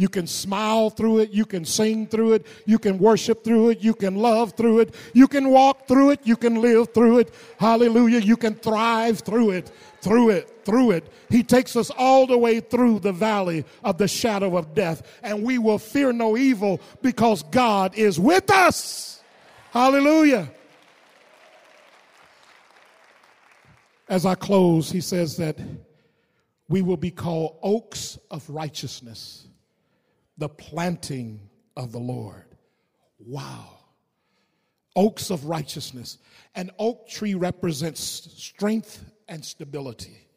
you 0.03 0.09
can 0.09 0.26
smile 0.26 0.90
through 0.90 1.20
it. 1.20 1.30
You 1.30 1.46
can 1.46 1.64
sing 1.64 2.09
through 2.09 2.32
it. 2.32 2.46
You 2.66 2.80
can 2.80 2.98
worship 2.98 3.44
through 3.44 3.68
it. 3.68 3.82
You 3.82 3.94
can 3.94 4.16
love 4.16 4.55
through 4.55 4.80
it. 4.80 4.96
You 5.12 5.28
can 5.28 5.48
walk 5.50 5.86
through 5.86 6.11
it. 6.11 6.20
You 6.24 6.34
can 6.34 6.61
live 6.61 6.92
through 6.92 7.20
it. 7.20 7.32
Hallelujah. 7.57 8.18
You 8.18 8.36
can 8.36 8.57
thrive 8.57 9.20
through 9.20 9.53
it, 9.53 9.70
through 10.00 10.30
it, 10.30 10.64
through 10.64 10.90
it. 10.90 11.07
He 11.28 11.44
takes 11.44 11.76
us 11.76 11.92
all 11.96 12.26
the 12.26 12.36
way 12.36 12.59
through 12.59 12.98
the 12.98 13.12
valley 13.12 13.64
of 13.84 13.96
the 13.96 14.09
shadow 14.09 14.57
of 14.57 14.74
death, 14.74 15.20
and 15.22 15.44
we 15.44 15.59
will 15.59 15.78
fear 15.78 16.12
no 16.12 16.36
evil 16.36 16.80
because 17.00 17.44
God 17.44 17.94
is 17.94 18.18
with 18.18 18.50
us. 18.50 19.22
Hallelujah. 19.70 20.50
As 24.09 24.26
I 24.26 24.34
close, 24.34 24.90
he 24.90 25.00
says 25.00 25.36
that 25.36 25.61
we 26.68 26.82
will 26.82 26.96
be 26.96 27.12
called 27.12 27.59
oaks 27.62 28.18
of 28.32 28.50
righteousness 28.50 29.46
the 30.39 30.49
planting 30.49 31.41
of 31.76 31.93
the 31.93 31.99
Lord. 31.99 32.45
Wow. 33.18 33.78
Oaks 34.95 35.30
of 35.30 35.47
righteousness. 35.47 36.18
An 36.55 36.70
oak 36.78 37.09
tree 37.09 37.35
represents 37.35 38.01
strength 38.01 39.05
and 39.28 39.45
stability. 39.45 40.28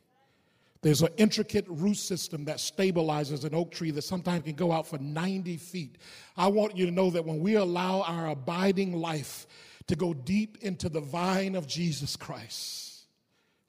There's 0.82 1.02
an 1.02 1.10
intricate 1.18 1.66
root 1.68 1.98
system 1.98 2.46
that 2.46 2.58
stabilizes 2.58 3.44
an 3.44 3.56
oak 3.56 3.72
tree 3.72 3.90
that 3.92 4.04
sometimes 4.04 4.44
can 4.44 4.54
go 4.54 4.72
out 4.72 4.86
for 4.86 5.00
90 5.00 5.58
feet. 5.58 5.98
I 6.38 6.48
want 6.48 6.78
you 6.78 6.86
to 6.86 6.92
know 6.92 7.10
that 7.10 7.26
when 7.26 7.40
we 7.40 7.56
allow 7.56 8.02
our 8.02 8.28
abiding 8.28 8.94
life 8.94 9.48
to 9.88 9.96
go 9.96 10.14
deep 10.14 10.60
into 10.62 10.88
the 10.90 11.02
vine 11.02 11.56
of 11.56 11.66
Jesus 11.66 12.16
Christ, 12.16 13.06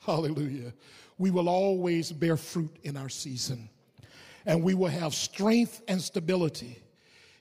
hallelujah, 0.01 0.75
we 1.17 1.31
will 1.31 1.49
always 1.49 2.13
bear 2.13 2.37
fruit 2.37 2.77
in 2.83 2.97
our 2.99 3.09
season 3.09 3.71
and 4.47 4.63
we 4.63 4.75
will 4.75 4.89
have 4.89 5.15
strength 5.15 5.83
and 5.89 6.01
stability. 6.01 6.79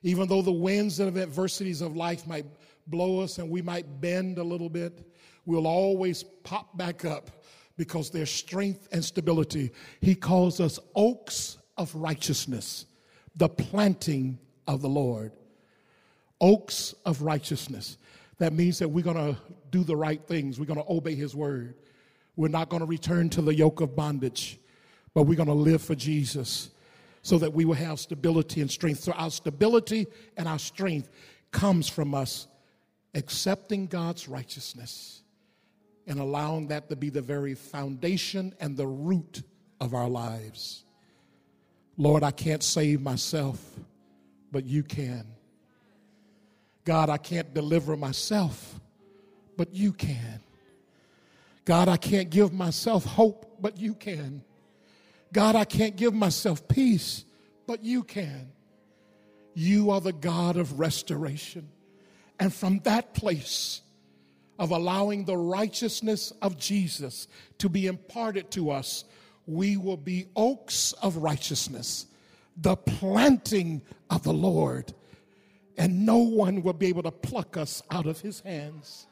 Even 0.01 0.27
though 0.27 0.41
the 0.41 0.51
winds 0.51 0.99
and 0.99 1.15
adversities 1.17 1.81
of 1.81 1.95
life 1.95 2.27
might 2.27 2.45
blow 2.87 3.21
us 3.21 3.37
and 3.37 3.49
we 3.49 3.61
might 3.61 4.01
bend 4.01 4.37
a 4.37 4.43
little 4.43 4.69
bit, 4.69 5.07
we'll 5.45 5.67
always 5.67 6.23
pop 6.23 6.75
back 6.77 7.05
up 7.05 7.29
because 7.77 8.09
there's 8.09 8.31
strength 8.31 8.87
and 8.91 9.03
stability. 9.03 9.71
He 10.01 10.15
calls 10.15 10.59
us 10.59 10.79
oaks 10.95 11.57
of 11.77 11.93
righteousness, 11.95 12.85
the 13.35 13.49
planting 13.49 14.39
of 14.67 14.81
the 14.81 14.89
Lord. 14.89 15.31
Oaks 16.41 16.93
of 17.05 17.21
righteousness. 17.21 17.97
That 18.39 18.51
means 18.53 18.79
that 18.79 18.89
we're 18.89 19.03
going 19.03 19.33
to 19.33 19.37
do 19.71 19.83
the 19.83 19.95
right 19.95 20.21
things. 20.27 20.59
We're 20.59 20.65
going 20.65 20.83
to 20.83 20.91
obey 20.91 21.15
His 21.15 21.35
word. 21.35 21.75
We're 22.35 22.49
not 22.49 22.69
going 22.69 22.81
to 22.81 22.85
return 22.85 23.29
to 23.31 23.41
the 23.41 23.55
yoke 23.55 23.79
of 23.79 23.95
bondage, 23.95 24.59
but 25.13 25.23
we're 25.23 25.37
going 25.37 25.47
to 25.47 25.53
live 25.53 25.81
for 25.81 25.95
Jesus 25.95 26.71
so 27.25 27.39
that 27.39 27.51
we 27.51 27.65
will 27.65 27.73
have 27.73 27.99
stability 27.99 28.61
and 28.61 28.69
strength. 28.69 28.99
So, 28.99 29.11
our 29.13 29.31
stability 29.31 30.05
and 30.37 30.47
our 30.47 30.59
strength 30.59 31.09
comes 31.49 31.89
from 31.89 32.13
us 32.13 32.45
accepting 33.15 33.87
God's 33.87 34.27
righteousness 34.27 35.23
and 36.05 36.19
allowing 36.19 36.67
that 36.67 36.87
to 36.89 36.95
be 36.95 37.09
the 37.09 37.23
very 37.23 37.55
foundation 37.55 38.53
and 38.59 38.77
the 38.77 38.85
root 38.85 39.41
of 39.81 39.95
our 39.95 40.07
lives. 40.07 40.83
Lord, 41.97 42.21
I 42.21 42.29
can't 42.29 42.61
save 42.61 43.01
myself, 43.01 43.59
but 44.51 44.63
you 44.63 44.83
can. 44.83 45.25
God, 46.83 47.09
I 47.09 47.17
can't 47.17 47.55
deliver 47.55 47.97
myself, 47.97 48.79
but 49.57 49.73
you 49.73 49.93
can. 49.93 50.41
God, 51.65 51.89
I 51.89 51.97
can't 51.97 52.29
give 52.29 52.53
myself 52.53 53.03
hope, 53.03 53.57
but 53.59 53.79
you 53.79 53.95
can. 53.95 54.43
God, 55.35 55.57
I 55.57 55.65
can't 55.65 55.97
give 55.97 56.13
myself 56.13 56.65
peace, 56.65 57.25
but 57.67 57.83
you 57.83 58.03
can. 58.03 58.53
You 59.53 59.91
are 59.91 59.99
the 59.99 60.13
God 60.13 60.55
of 60.55 60.79
restoration. 60.79 61.67
And 62.39 62.53
from 62.53 62.79
that 62.85 63.13
place 63.13 63.81
of 64.57 64.71
allowing 64.71 65.25
the 65.25 65.35
righteousness 65.35 66.31
of 66.41 66.57
Jesus 66.57 67.27
to 67.57 67.67
be 67.67 67.85
imparted 67.85 68.49
to 68.51 68.71
us, 68.71 69.03
we 69.45 69.75
will 69.75 69.97
be 69.97 70.27
oaks 70.37 70.93
of 71.01 71.17
righteousness, 71.17 72.05
the 72.55 72.77
planting 72.77 73.81
of 74.09 74.23
the 74.23 74.33
Lord, 74.33 74.93
and 75.77 76.05
no 76.05 76.19
one 76.19 76.63
will 76.63 76.71
be 76.71 76.87
able 76.87 77.03
to 77.03 77.11
pluck 77.11 77.57
us 77.57 77.83
out 77.91 78.05
of 78.05 78.21
his 78.21 78.39
hands. 78.39 79.05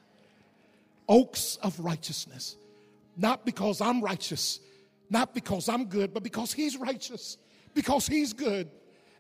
Oaks 1.10 1.58
of 1.58 1.78
righteousness, 1.82 2.56
not 3.18 3.46
because 3.46 3.82
I'm 3.82 4.00
righteous, 4.02 4.62
not 5.14 5.34
because 5.34 5.70
I'm 5.70 5.86
good, 5.86 6.14
but 6.14 6.24
because 6.24 6.52
He's 6.52 6.76
righteous, 6.76 7.38
because 7.74 8.08
He's 8.08 8.34
good. 8.34 8.70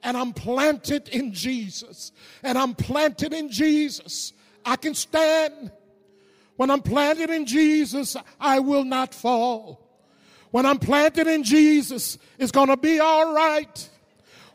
And 0.01 0.17
I'm 0.17 0.33
planted 0.33 1.07
in 1.09 1.33
Jesus. 1.33 2.11
And 2.41 2.57
I'm 2.57 2.73
planted 2.73 3.31
in 3.31 3.49
Jesus. 3.49 4.33
I 4.65 4.75
can 4.75 4.95
stand. 4.95 5.71
When 6.57 6.69
I'm 6.69 6.81
planted 6.81 7.29
in 7.29 7.45
Jesus, 7.45 8.17
I 8.39 8.59
will 8.59 8.83
not 8.83 9.13
fall. 9.13 9.79
When 10.51 10.65
I'm 10.65 10.77
planted 10.77 11.27
in 11.27 11.43
Jesus, 11.43 12.17
it's 12.37 12.51
going 12.51 12.67
to 12.67 12.77
be 12.77 12.99
all 12.99 13.33
right. 13.33 13.89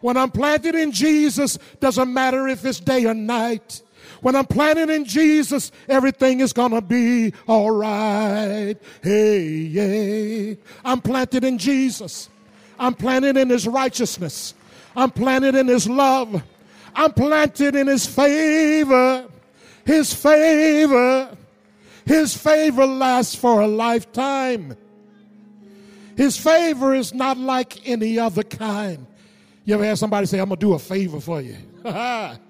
When 0.00 0.16
I'm 0.16 0.30
planted 0.30 0.74
in 0.74 0.92
Jesus, 0.92 1.58
doesn't 1.80 2.12
matter 2.12 2.46
if 2.46 2.64
it's 2.64 2.78
day 2.78 3.06
or 3.06 3.14
night. 3.14 3.82
When 4.20 4.34
I'm 4.36 4.46
planted 4.46 4.90
in 4.90 5.04
Jesus, 5.04 5.70
everything 5.88 6.40
is 6.40 6.52
going 6.52 6.72
to 6.72 6.80
be 6.80 7.32
all 7.46 7.70
right. 7.70 8.76
Hey, 9.02 9.40
yeah. 9.46 10.54
I'm 10.84 11.00
planted 11.00 11.44
in 11.44 11.58
Jesus. 11.58 12.28
I'm 12.78 12.94
planted 12.94 13.36
in 13.36 13.48
His 13.48 13.66
righteousness. 13.66 14.54
I'm 14.96 15.10
planted 15.10 15.54
in 15.54 15.68
His 15.68 15.88
love. 15.88 16.42
I'm 16.94 17.12
planted 17.12 17.74
in 17.76 17.86
His 17.86 18.06
favor. 18.06 19.26
His 19.84 20.12
favor. 20.12 21.36
His 22.04 22.36
favor 22.36 22.86
lasts 22.86 23.34
for 23.34 23.60
a 23.60 23.66
lifetime. 23.66 24.76
His 26.16 26.36
favor 26.36 26.94
is 26.94 27.14
not 27.14 27.38
like 27.38 27.86
any 27.86 28.18
other 28.18 28.42
kind. 28.42 29.06
You 29.64 29.74
ever 29.74 29.84
had 29.84 29.98
somebody 29.98 30.26
say, 30.26 30.40
I'm 30.40 30.48
going 30.48 30.58
to 30.58 30.66
do 30.66 30.72
a 30.72 30.78
favor 30.78 31.20
for 31.20 31.40
you? 31.40 31.56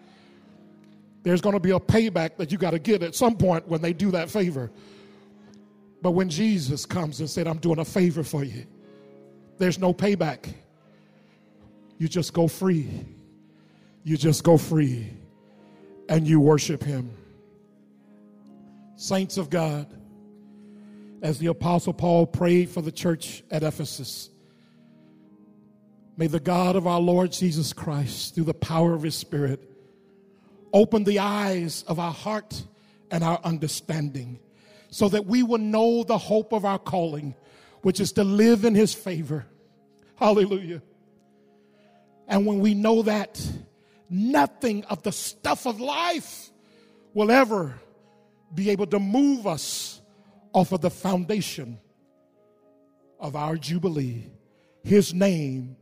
There's 1.23 1.41
going 1.41 1.55
to 1.55 1.61
be 1.61 1.71
a 1.71 1.81
payback 1.81 2.37
that 2.37 2.53
you 2.53 2.59
got 2.59 2.71
to 2.71 2.79
get 2.79 3.03
at 3.03 3.15
some 3.15 3.37
point 3.37 3.67
when 3.69 3.83
they 3.83 3.93
do 3.93 4.11
that 4.13 4.31
favor. 4.31 4.71
But 6.01 6.13
when 6.13 6.29
Jesus 6.29 6.87
comes 6.87 7.21
and 7.21 7.29
said, 7.29 7.47
I'm 7.47 7.59
doing 7.59 7.81
a 7.81 7.85
favor 7.85 8.23
for 8.23 8.45
you, 8.45 8.67
there's 9.59 9.79
no 9.79 9.93
payback. 9.93 10.53
You 11.99 12.09
just 12.09 12.33
go 12.33 12.47
free. 12.47 12.89
You 14.05 14.17
just 14.17 14.45
go 14.45 14.57
free 14.57 15.13
and 16.09 16.27
you 16.27 16.41
worship 16.41 16.83
Him. 16.83 17.11
Saints 18.97 19.37
of 19.37 19.51
God, 19.51 19.87
as 21.21 21.39
the 21.39 21.47
Apostle 21.47 21.93
Paul 21.93 22.27
prayed 22.27 22.71
for 22.71 22.81
the 22.81 22.93
church 22.93 23.43
at 23.51 23.63
Ephesus, 23.63 24.31
may 26.17 26.29
the 26.29 26.41
God 26.41 26.77
of 26.77 26.87
our 26.87 27.01
Lord 27.01 27.33
Jesus 27.33 27.73
Christ, 27.73 28.35
through 28.35 28.45
the 28.45 28.55
power 28.55 28.95
of 28.95 29.03
His 29.03 29.15
Spirit, 29.15 29.69
open 30.73 31.05
the 31.05 31.19
eyes 31.19 31.85
of 31.87 31.99
our 31.99 32.13
heart 32.13 32.63
and 33.11 33.25
our 33.25 33.41
understanding 33.45 34.39
so 34.91 35.09
that 35.09 35.27
we 35.27 35.43
will 35.43 35.59
know 35.59 36.03
the 36.03 36.19
hope 36.19 36.53
of 36.53 36.65
our 36.65 36.79
calling, 36.79 37.35
which 37.83 38.01
is 38.01 38.13
to 38.13 38.25
live 38.25 38.65
in 38.65 38.75
His 38.75 38.95
favor. 38.95 39.47
Hallelujah. 40.17 40.83
And 42.27 42.47
when 42.47 42.61
we 42.61 42.75
know 42.75 43.03
that, 43.03 43.41
nothing 44.11 44.85
of 44.85 45.03
the 45.03 45.13
stuff 45.13 45.67
of 45.67 45.81
life 45.81 46.51
will 47.15 47.31
ever 47.31 47.79
be 48.55 48.71
able 48.71 48.87
to 48.87 48.99
move 48.99 49.47
us 49.47 50.01
off 50.53 50.73
of 50.73 50.81
the 50.81 50.91
foundation 50.91 51.79
of 53.21 53.37
our 53.37 53.57
Jubilee. 53.57 54.25
His 54.83 55.13
name 55.13 55.77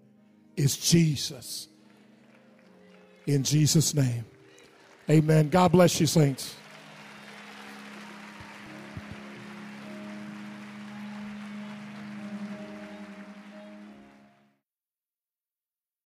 is 0.57 0.77
Jesus. 0.77 1.69
In 3.27 3.43
Jesus' 3.43 3.95
name. 3.95 4.25
Amen. 5.09 5.49
God 5.49 5.73
bless 5.73 6.01
you, 6.01 6.07
saints. 6.07 6.57